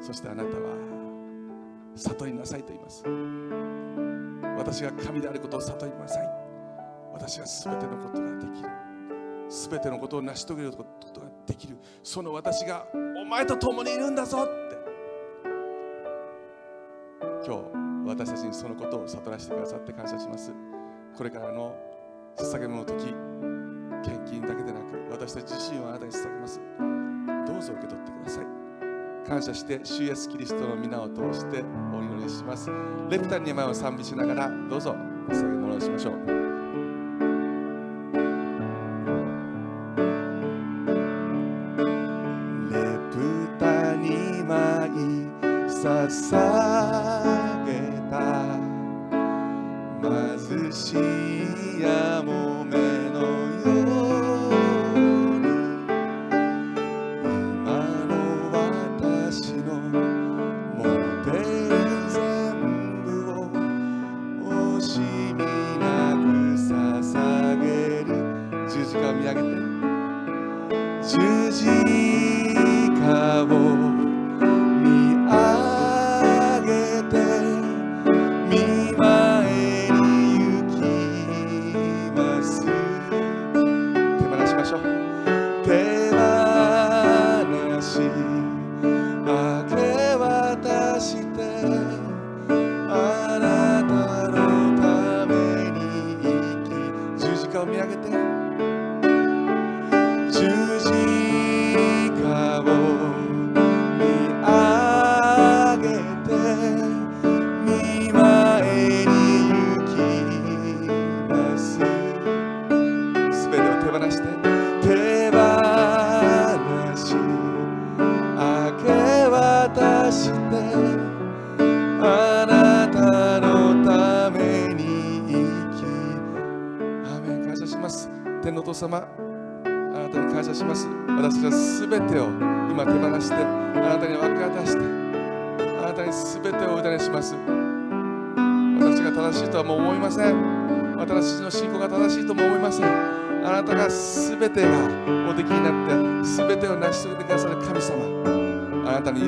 [0.00, 0.94] そしてあなたは
[1.96, 3.02] 悟りなさいと言います
[4.56, 6.43] 私が神であることを悟りなさい
[7.14, 8.68] 私は全てのことができる。
[9.48, 10.84] 全てのことを成し遂げるこ
[11.14, 11.78] とができる。
[12.02, 12.86] その私が
[13.16, 14.74] お前と共にいるんだぞって。
[17.46, 17.62] 今日
[18.06, 20.52] 私たちにそのことを悟らせてくださって感謝します。
[21.16, 21.74] これからの
[22.36, 23.14] 捧げ物の時
[24.02, 26.60] 献金だけでなく私たち自身をあなたに捧げます。
[27.46, 28.46] どうぞ受け取ってください。
[29.28, 31.62] 感謝して主イエスキリストの皆を通して
[31.94, 32.70] お祈りします。
[33.08, 34.96] レプタンに前を賛美しながらどうぞ
[35.28, 36.43] 捧げ物をしましょう。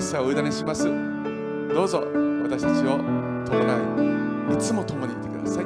[0.07, 0.85] さをお委ねします。
[0.85, 2.05] どうぞ
[2.45, 2.99] 私たちを
[3.45, 5.65] 伴いいつも共にいてください。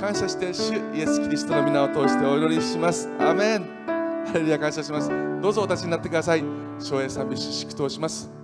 [0.00, 3.08] 感謝して主イエス・キリストの皆を通してお祈りします。
[3.18, 3.64] アメン。
[4.26, 5.10] ハレルヤ感謝します。
[5.42, 6.44] どうぞお立ちになってください。
[6.78, 8.43] 翔平さん美主祝祷します。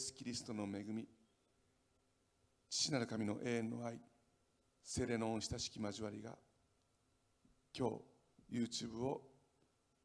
[0.00, 1.06] ス・キリストの恵み
[2.68, 4.00] 父なる神の永遠の愛
[4.82, 6.36] 聖霊の恩親しき交わりが
[7.76, 7.90] 今
[8.50, 9.22] 日 YouTube を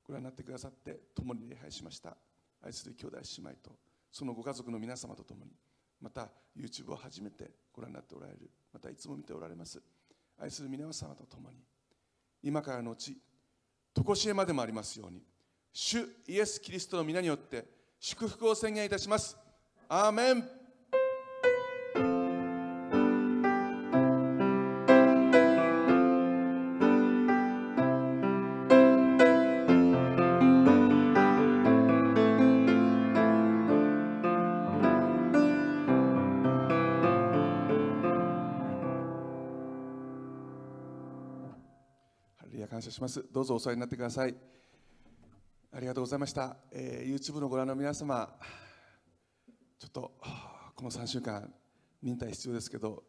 [0.03, 2.15] ご覧になってくださって共に礼拝しました。
[2.63, 3.71] 愛する兄弟姉妹と
[4.11, 5.51] そのご家族の皆様と共に
[6.01, 9.81] また YouTube を初めてご覧になっておられるまたいつも見ておられます。
[10.37, 11.57] 愛する皆様と共に
[12.43, 13.17] 今からのち
[13.93, 15.23] 常しえまでもありますように
[15.71, 17.65] 主イエス・キリストの皆によって
[17.99, 19.44] 祝福を宣言いたします。
[19.87, 20.47] アーメンハ
[42.47, 43.23] レルヤ感謝します。
[43.31, 44.33] どうぞお世話になってください。
[45.71, 48.33] ありがとうございました、えー YouTube のご覧の皆様
[49.79, 50.11] ちょっと
[50.75, 51.51] この3週間
[52.01, 53.03] 忍耐必要ですけど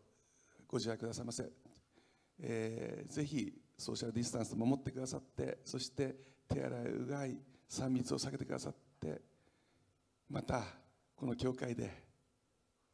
[0.67, 1.45] ご自愛くださいませ、
[2.41, 6.17] えーぜひソーシャルディスタンス守ってくださってそして
[6.49, 7.37] 手洗いうがい
[7.71, 9.21] 3密を避けてくださって
[10.31, 10.63] また
[11.15, 11.91] この教会で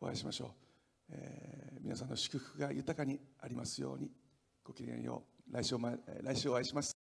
[0.01, 0.49] お会いしましょう、
[1.11, 4.09] えー皆さんの祝福が豊かにありますように
[4.65, 5.53] ごきげんよう。
[5.53, 6.97] 来週お来週お会いします。